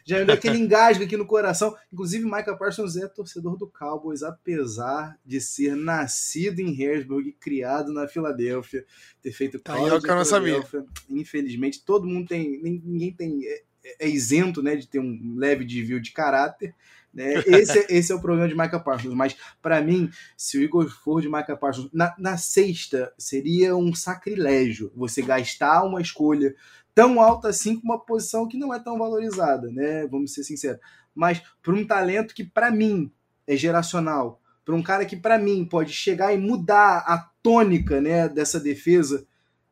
Já 0.05 0.23
deu 0.23 0.33
aquele 0.33 0.57
engasgo 0.57 1.03
aqui 1.03 1.15
no 1.15 1.25
coração. 1.25 1.75
Inclusive, 1.91 2.25
Michael 2.25 2.57
Parsons 2.57 2.97
é 2.97 3.07
torcedor 3.07 3.57
do 3.57 3.67
Cowboys, 3.67 4.23
apesar 4.23 5.17
de 5.25 5.39
ser 5.39 5.75
nascido 5.75 6.59
em 6.59 6.73
Harrisburg 6.73 7.29
e 7.29 7.33
criado 7.33 7.93
na 7.93 8.07
Filadélfia, 8.07 8.85
ter 9.21 9.31
feito 9.31 9.59
tá 9.59 9.75
aí, 9.75 9.83
é 9.83 10.23
sabia. 10.25 10.63
Infelizmente, 11.09 11.83
todo 11.85 12.07
mundo 12.07 12.27
tem, 12.27 12.61
ninguém 12.61 13.13
tem 13.13 13.39
é, 13.45 13.63
é, 13.99 14.09
isento, 14.09 14.61
né, 14.61 14.75
de 14.75 14.87
ter 14.87 14.99
um 14.99 15.35
leve 15.37 15.65
desvio 15.65 16.01
de 16.01 16.11
caráter. 16.11 16.75
Né? 17.13 17.35
Esse, 17.45 17.85
esse 17.89 18.11
é 18.11 18.15
o 18.15 18.21
problema 18.21 18.47
de 18.47 18.55
Michael 18.55 18.83
Parsons. 18.83 19.13
Mas, 19.13 19.35
para 19.61 19.81
mim, 19.81 20.09
se 20.35 20.57
o 20.57 20.61
Igor 20.63 20.89
for 20.89 21.21
de 21.21 21.27
Michael 21.27 21.57
Parsons, 21.57 21.89
na, 21.93 22.13
na 22.17 22.37
sexta 22.37 23.13
seria 23.17 23.75
um 23.75 23.93
sacrilégio 23.93 24.91
você 24.95 25.21
gastar 25.21 25.83
uma 25.83 26.01
escolha 26.01 26.55
tão 26.93 27.21
alta 27.21 27.49
assim 27.49 27.79
com 27.79 27.84
uma 27.84 27.99
posição 27.99 28.47
que 28.47 28.58
não 28.58 28.73
é 28.73 28.79
tão 28.79 28.97
valorizada, 28.97 29.69
né? 29.71 30.08
Vamos 30.08 30.34
ser 30.34 30.43
sinceros. 30.43 30.79
Mas 31.13 31.41
para 31.62 31.73
um 31.73 31.86
talento 31.86 32.34
que 32.34 32.43
para 32.43 32.71
mim 32.71 33.12
é 33.47 33.56
geracional, 33.56 34.41
para 34.65 34.75
um 34.75 34.84
cara 34.84 35.06
que 35.06 35.15
para 35.15 35.38
mim 35.38 35.65
pode 35.65 35.91
chegar 35.91 36.34
e 36.34 36.38
mudar 36.38 36.99
a 36.99 37.17
tônica, 37.41 37.99
né, 37.99 38.29
dessa 38.29 38.60
defesa, 38.60 39.27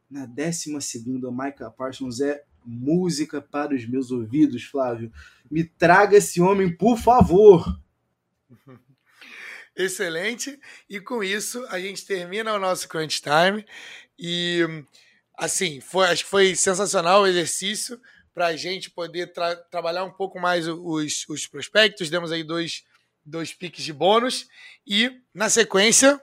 na 0.09 0.25
12 0.25 0.81
segunda, 0.81 1.31
Micah 1.31 1.71
Parsons 1.71 2.19
é 2.19 2.43
música 2.65 3.41
para 3.41 3.73
os 3.73 3.87
meus 3.87 4.11
ouvidos, 4.11 4.63
Flávio. 4.63 5.11
Me 5.49 5.63
traga 5.63 6.17
esse 6.17 6.41
homem, 6.41 6.75
por 6.75 6.97
favor. 6.97 7.79
Excelente. 9.75 10.59
E 10.89 10.99
com 10.99 11.23
isso 11.23 11.65
a 11.67 11.79
gente 11.79 12.05
termina 12.05 12.53
o 12.53 12.59
nosso 12.59 12.87
crunch 12.87 13.21
time 13.21 13.65
e 14.19 14.83
assim, 15.41 15.81
foi, 15.81 16.05
acho 16.05 16.23
que 16.23 16.29
foi 16.29 16.55
sensacional 16.55 17.23
o 17.23 17.27
exercício 17.27 17.99
para 18.31 18.47
a 18.47 18.55
gente 18.55 18.91
poder 18.91 19.33
tra 19.33 19.55
trabalhar 19.55 20.03
um 20.03 20.11
pouco 20.11 20.39
mais 20.39 20.67
os, 20.67 21.25
os 21.27 21.47
prospectos. 21.47 22.11
Demos 22.11 22.31
aí 22.31 22.43
dois, 22.43 22.83
dois 23.25 23.51
piques 23.51 23.83
de 23.83 23.91
bônus. 23.91 24.47
E, 24.85 25.19
na 25.33 25.49
sequência, 25.49 26.21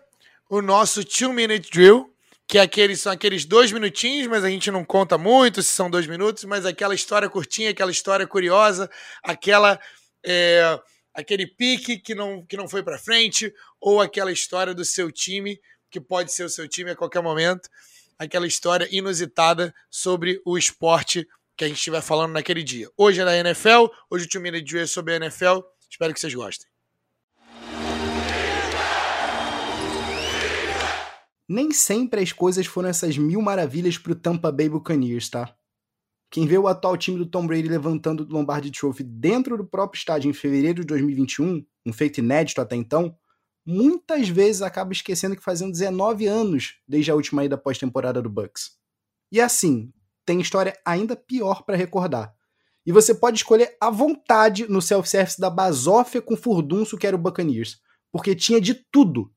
o 0.49 0.63
nosso 0.63 1.05
two-minute 1.05 1.69
drill, 1.69 2.15
que 2.47 2.59
é 2.59 2.61
aqueles, 2.61 3.01
são 3.01 3.11
aqueles 3.11 3.45
dois 3.45 3.73
minutinhos, 3.73 4.29
mas 4.29 4.45
a 4.45 4.49
gente 4.49 4.71
não 4.71 4.85
conta 4.85 5.19
muito 5.19 5.65
se 5.65 5.73
são 5.73 5.91
dois 5.91 6.07
minutos, 6.07 6.45
mas 6.45 6.65
aquela 6.65 6.95
história 6.95 7.29
curtinha, 7.29 7.71
aquela 7.71 7.91
história 7.91 8.27
curiosa, 8.27 8.89
aquela. 9.23 9.81
É, 10.25 10.81
aquele 11.15 11.49
pique 11.49 11.99
que 11.99 12.15
não, 12.15 12.47
que 12.47 12.57
não 12.57 12.69
foi 12.69 12.81
para 12.81 12.97
frente, 12.97 13.53
ou 13.81 14.01
aquela 14.01 14.31
história 14.31 14.73
do 14.73 14.85
seu 14.85 15.11
time, 15.11 15.61
que 15.91 16.01
pode 16.01 16.33
ser 16.33 16.45
o 16.45 16.49
seu 16.49 16.69
time 16.69 16.93
a 16.93 16.97
qualquer 16.97 17.21
momento 17.21 17.69
aquela 18.19 18.47
história 18.47 18.89
inusitada 18.91 19.73
sobre 19.89 20.43
o 20.45 20.59
esporte 20.59 21.27
que 21.57 21.65
a 21.65 21.69
gente 21.69 21.77
estiver 21.77 22.03
falando 22.03 22.33
naquele 22.33 22.63
dia. 22.63 22.91
Hoje 22.97 23.21
é 23.21 23.25
da 23.25 23.37
NFL, 23.37 23.87
hoje 24.11 24.29
o 24.35 24.41
Minute 24.41 24.65
Drill 24.65 24.83
é 24.83 24.87
sobre 24.87 25.15
a 25.15 25.17
NFL. 25.17 25.61
Espero 25.89 26.13
que 26.13 26.21
vocês 26.21 26.35
gostem. 26.35 26.67
Nem 31.49 31.73
sempre 31.73 32.21
as 32.21 32.33
coisas 32.33 32.67
foram 32.67 32.91
essas 32.91 33.17
mil 33.17 33.41
maravilhas 33.41 33.97
para 33.97 34.13
o 34.13 34.15
Tampa 34.15 34.53
Bay 34.53 34.69
Buccaneers, 34.69 35.31
tá? 35.31 35.55
Quem 36.31 36.47
vê 36.47 36.59
o 36.59 36.69
atual 36.69 36.95
time 36.97 37.17
do 37.17 37.25
Tom 37.25 37.47
Brady 37.47 37.69
levantando 37.69 38.23
o 38.23 38.27
Lombardi 38.31 38.71
Trophy 38.71 39.03
dentro 39.03 39.57
do 39.57 39.65
próprio 39.65 39.99
estádio 39.99 40.29
em 40.29 40.35
fevereiro 40.35 40.83
de 40.83 40.87
2021, 40.87 41.65
um 41.87 41.93
feito 41.93 42.19
inédito 42.19 42.61
até 42.61 42.77
então, 42.77 43.17
muitas 43.69 44.31
vezes 44.31 44.63
acaba 44.63 44.95
esquecendo 44.95 45.37
que 45.37 45.43
faziam 45.43 45.71
19 45.71 46.27
anos 46.27 46.81
desde 46.89 47.11
a 47.11 47.15
última 47.15 47.45
ida 47.45 47.59
pós-temporada 47.59 48.23
do 48.23 48.31
Bucks. 48.31 48.71
E 49.31 49.43
assim, 49.43 49.93
tem 50.25 50.41
história 50.41 50.75
ainda 50.87 51.15
pior 51.15 51.63
para 51.65 51.77
recordar. 51.77 52.35
E 52.87 52.91
você 52.93 53.15
pode 53.15 53.37
escolher 53.37 53.77
à 53.79 53.91
vontade 53.91 54.67
no 54.71 54.81
self-service 54.81 55.39
da 55.39 55.51
basófia 55.51 56.23
com 56.23 56.35
furdunço 56.35 56.97
que 56.97 57.07
era 57.07 57.15
o 57.15 57.19
Buccaneers, 57.19 57.79
porque 58.11 58.35
tinha 58.35 58.59
de 58.59 58.73
tudo. 58.73 59.31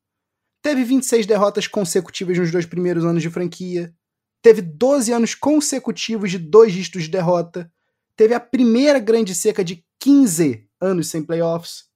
Teve 0.62 0.86
26 0.86 1.26
derrotas 1.26 1.67
consecutivas 1.67 2.38
nos 2.38 2.52
dois 2.52 2.65
primeiros 2.65 3.04
anos 3.04 3.22
de 3.22 3.30
franquia, 3.30 3.94
teve 4.41 4.62
12 4.62 5.12
anos 5.12 5.36
consecutivos 5.36 6.32
de 6.32 6.38
dois 6.38 6.72
dígitos 6.72 7.04
de 7.04 7.10
derrota, 7.10 7.70
teve 8.15 8.34
a 8.34 8.39
primeira 8.39 8.98
grande 8.98 9.36
seca 9.36 9.62
de 9.62 9.86
15 10.00 10.70
anos 10.80 11.10
sem 11.10 11.22
playoffs. 11.22 11.89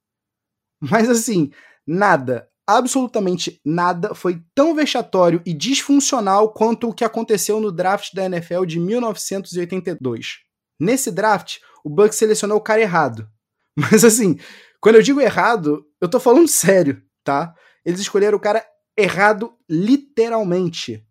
Mas 0.78 1.08
assim, 1.08 1.50
Nada, 1.86 2.48
absolutamente 2.66 3.60
nada 3.64 4.14
foi 4.14 4.42
tão 4.54 4.74
vexatório 4.74 5.40
e 5.46 5.54
disfuncional 5.54 6.52
quanto 6.52 6.88
o 6.88 6.94
que 6.94 7.04
aconteceu 7.04 7.60
no 7.60 7.70
draft 7.70 8.12
da 8.12 8.24
NFL 8.24 8.64
de 8.64 8.80
1982. 8.80 10.38
Nesse 10.80 11.10
draft, 11.10 11.58
o 11.84 11.88
Bucks 11.88 12.18
selecionou 12.18 12.58
o 12.58 12.62
cara 12.62 12.80
errado. 12.80 13.28
Mas 13.78 14.04
assim, 14.04 14.38
quando 14.80 14.96
eu 14.96 15.02
digo 15.02 15.20
errado, 15.20 15.86
eu 16.00 16.08
tô 16.08 16.18
falando 16.18 16.48
sério, 16.48 17.02
tá? 17.22 17.54
Eles 17.84 18.00
escolheram 18.00 18.36
o 18.36 18.40
cara 18.40 18.64
errado 18.96 19.54
literalmente. 19.68 21.04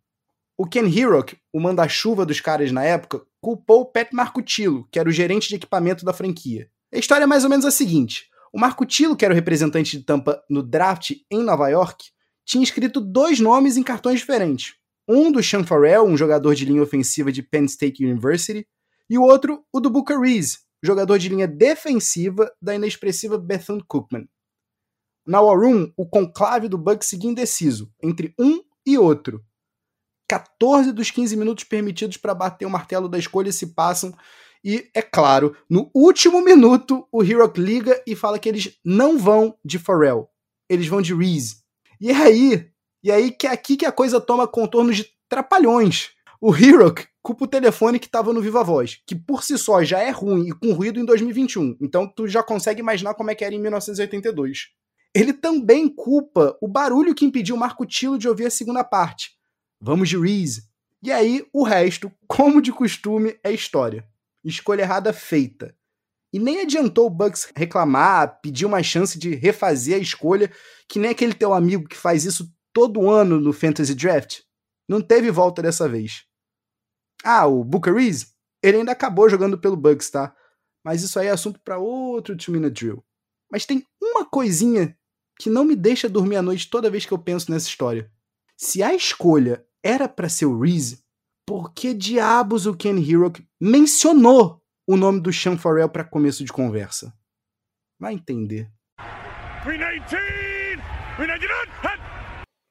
O 0.58 0.66
Ken 0.66 0.88
Hirock, 0.88 1.38
o 1.54 1.60
manda-chuva 1.60 2.26
dos 2.26 2.40
caras 2.40 2.72
na 2.72 2.84
época, 2.84 3.22
culpou 3.42 3.82
o 3.82 3.86
Pat 3.86 4.12
Marcutillo, 4.12 4.88
que 4.92 4.98
era 4.98 5.10
o 5.10 5.12
gerente 5.12 5.50
de 5.50 5.56
equipamento 5.56 6.04
da 6.04 6.14
franquia. 6.14 6.70
A 6.94 6.98
história 6.98 7.26
é 7.26 7.28
mais 7.28 7.44
ou 7.44 7.50
menos 7.50 7.66
a 7.66 7.72
seguinte: 7.72 8.30
o 8.56 8.58
Marco 8.58 8.86
Tilo, 8.86 9.18
que 9.18 9.26
era 9.26 9.34
o 9.34 9.36
representante 9.36 9.98
de 9.98 10.06
Tampa 10.06 10.42
no 10.50 10.64
draft 10.64 11.12
em 11.30 11.44
Nova 11.44 11.68
York, 11.68 12.06
tinha 12.46 12.64
escrito 12.64 13.02
dois 13.02 13.38
nomes 13.38 13.76
em 13.76 13.84
cartões 13.84 14.22
diferentes. 14.22 14.76
Um 15.06 15.30
do 15.30 15.44
Sean 15.44 15.66
Farrell, 15.66 16.06
um 16.06 16.16
jogador 16.16 16.56
de 16.56 16.64
linha 16.64 16.82
ofensiva 16.82 17.34
de 17.34 17.44
Penn 17.44 17.66
State 17.66 18.06
University, 18.06 18.66
e 19.10 19.18
o 19.18 19.24
outro, 19.24 19.66
o 19.74 19.82
do 19.82 19.90
Booker 19.90 20.18
Reese, 20.18 20.60
jogador 20.82 21.20
de 21.20 21.28
linha 21.28 21.46
defensiva 21.46 22.50
da 22.62 22.74
inexpressiva 22.74 23.38
Bethune 23.38 23.84
Cookman. 23.86 24.26
Na 25.28 25.42
War 25.42 25.60
Room, 25.60 25.92
o 25.98 26.08
conclave 26.08 26.70
do 26.70 26.78
Bucks 26.78 27.10
seguia 27.10 27.32
indeciso 27.32 27.92
entre 28.02 28.34
um 28.40 28.64
e 28.86 28.98
outro. 28.98 29.44
14 30.30 30.94
dos 30.94 31.12
15 31.12 31.36
minutos 31.36 31.66
permitidos 31.66 32.16
para 32.16 32.34
bater 32.34 32.66
o 32.66 32.70
martelo 32.70 33.10
da 33.10 33.20
escolha 33.20 33.52
se 33.52 33.74
passam. 33.74 34.16
E, 34.66 34.90
é 34.96 35.02
claro, 35.04 35.56
no 35.70 35.92
último 35.94 36.42
minuto, 36.42 37.08
o 37.12 37.24
Hero 37.24 37.54
liga 37.56 38.02
e 38.08 38.16
fala 38.16 38.40
que 38.40 38.50
eles 38.50 38.80
não 38.84 39.16
vão 39.16 39.56
de 39.64 39.78
Pharrell. 39.78 40.28
Eles 40.68 40.88
vão 40.88 41.04
de 41.04 41.14
Reese. 41.14 41.58
E 42.02 42.10
é 42.10 42.16
aí, 42.16 42.68
e 43.04 43.12
é 43.12 43.14
aí 43.14 43.32
que 43.32 43.46
é 43.46 43.52
aqui 43.52 43.78
que 43.78 43.86
a 43.86 43.92
coisa 43.92 44.20
toma 44.20 44.48
contornos 44.48 44.98
de 44.98 45.08
trapalhões. 45.30 46.10
O 46.42 46.52
Hero 46.52 46.92
culpa 47.22 47.46
o 47.46 47.48
telefone 47.48 48.00
que 48.00 48.08
estava 48.08 48.34
no 48.34 48.42
Viva 48.42 48.64
Voz, 48.64 49.00
que 49.06 49.16
por 49.16 49.44
si 49.44 49.56
só 49.56 49.84
já 49.84 50.00
é 50.00 50.10
ruim 50.10 50.48
e 50.48 50.52
com 50.52 50.74
ruído 50.74 51.00
em 51.00 51.06
2021. 51.06 51.78
Então 51.80 52.08
tu 52.08 52.28
já 52.28 52.42
consegue 52.42 52.80
imaginar 52.80 53.14
como 53.14 53.30
é 53.30 53.36
que 53.36 53.46
era 53.46 53.54
em 53.54 53.62
1982. 53.62 54.70
Ele 55.14 55.32
também 55.32 55.88
culpa 55.88 56.58
o 56.60 56.68
barulho 56.68 57.14
que 57.14 57.24
impediu 57.24 57.56
Marco 57.56 57.86
Tilo 57.86 58.18
de 58.18 58.28
ouvir 58.28 58.48
a 58.48 58.52
segunda 58.52 58.84
parte. 58.84 59.30
Vamos 59.80 60.10
de 60.10 60.18
Reese. 60.18 60.64
E 61.04 61.12
aí, 61.12 61.46
o 61.54 61.64
resto, 61.64 62.12
como 62.28 62.60
de 62.60 62.72
costume, 62.72 63.38
é 63.44 63.52
história. 63.52 64.04
Escolha 64.46 64.84
errada 64.84 65.12
feita. 65.12 65.76
E 66.32 66.40
nem 66.40 66.62
adiantou 66.62 67.08
o 67.08 67.10
Bucks 67.10 67.52
reclamar, 67.56 68.40
pedir 68.42 68.66
uma 68.66 68.84
chance 68.84 69.18
de 69.18 69.36
refazer 69.36 69.96
a 69.96 70.02
escolha, 70.02 70.52
que 70.88 71.00
nem 71.00 71.12
aquele 71.12 71.34
teu 71.34 71.54
amigo 71.54 71.88
que 71.88 71.98
faz 71.98 72.26
isso 72.26 72.54
todo 72.74 73.10
ano 73.10 73.40
no 73.40 73.54
Fantasy 73.54 73.96
Draft. 73.96 74.42
Não 74.88 75.02
teve 75.02 75.32
volta 75.32 75.62
dessa 75.62 75.88
vez. 75.88 76.26
Ah, 77.24 77.48
o 77.48 77.64
Booker 77.64 77.94
Reese? 77.94 78.28
Ele 78.62 78.78
ainda 78.78 78.92
acabou 78.92 79.30
jogando 79.30 79.58
pelo 79.58 79.78
Bucks, 79.78 80.10
tá? 80.10 80.36
Mas 80.84 81.02
isso 81.02 81.20
aí 81.20 81.28
é 81.28 81.32
assunto 81.32 81.60
para 81.62 81.78
outro 81.78 82.36
Two 82.36 82.54
Minute 82.54 82.74
Drill. 82.74 83.04
Mas 83.50 83.66
tem 83.66 83.86
uma 84.02 84.26
coisinha 84.26 84.98
que 85.40 85.50
não 85.50 85.64
me 85.64 85.76
deixa 85.76 86.10
dormir 86.10 86.36
à 86.36 86.42
noite 86.42 86.70
toda 86.70 86.90
vez 86.90 87.06
que 87.06 87.14
eu 87.14 87.18
penso 87.18 87.50
nessa 87.50 87.68
história. 87.68 88.12
Se 88.58 88.84
a 88.84 88.94
escolha 88.94 89.66
era 89.84 90.10
para 90.10 90.30
ser 90.30 90.46
o 90.46 90.60
Reese, 90.60 91.05
por 91.46 91.74
que 91.74 91.94
diabos 91.94 92.66
o 92.66 92.76
Ken 92.76 92.98
Hero 92.98 93.32
mencionou 93.60 94.62
o 94.88 94.98
nome 94.98 95.22
do 95.22 95.32
Sean 95.32 95.58
Farrell 95.58 95.90
para 95.90 96.04
começo 96.04 96.44
de 96.44 96.52
conversa? 96.52 97.14
Vai 98.00 98.14
entender. 98.16 98.72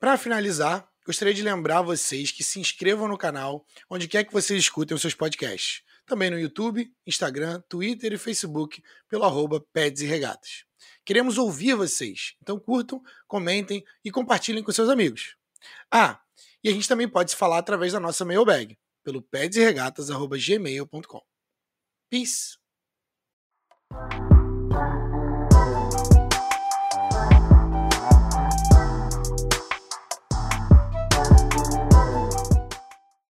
Para 0.01 0.19
finalizar, 0.19 0.87
gostaria 1.07 1.33
de 1.33 1.43
lembrar 1.43 1.83
vocês 1.83 2.31
que 2.31 2.43
se 2.43 2.61
inscrevam 2.61 3.09
no 3.09 3.17
canal 3.17 3.65
onde 3.89 4.09
quer 4.09 4.25
que 4.25 4.33
vocês 4.33 4.59
escutem 4.59 4.95
os 4.95 5.01
seus 5.01 5.15
podcasts. 5.15 5.83
Também 6.05 6.29
no 6.29 6.39
YouTube, 6.39 6.93
Instagram, 7.07 7.63
Twitter 7.69 8.13
e 8.13 8.19
Facebook 8.19 8.83
pelo 9.09 9.25
arroba 9.25 9.65
Peds 9.73 10.03
e 10.03 10.07
Regatas. 10.07 10.65
Queremos 11.05 11.39
ouvir 11.39 11.75
vocês, 11.75 12.35
então 12.43 12.59
curtam, 12.59 13.03
comentem 13.27 13.83
e 14.05 14.11
compartilhem 14.11 14.63
com 14.63 14.73
seus 14.73 14.91
amigos. 14.91 15.37
Ah, 15.91 16.21
e 16.65 16.71
a 16.71 16.73
gente 16.73 16.89
também 16.89 17.07
pode 17.07 17.31
se 17.31 17.37
falar 17.37 17.59
através 17.59 17.93
da 17.93 18.01
nossa 18.01 18.25
mailbag, 18.25 18.79
pelo 19.05 19.21
pedsregatas.gmail.com. 19.21 21.21
Peace! 22.11 22.57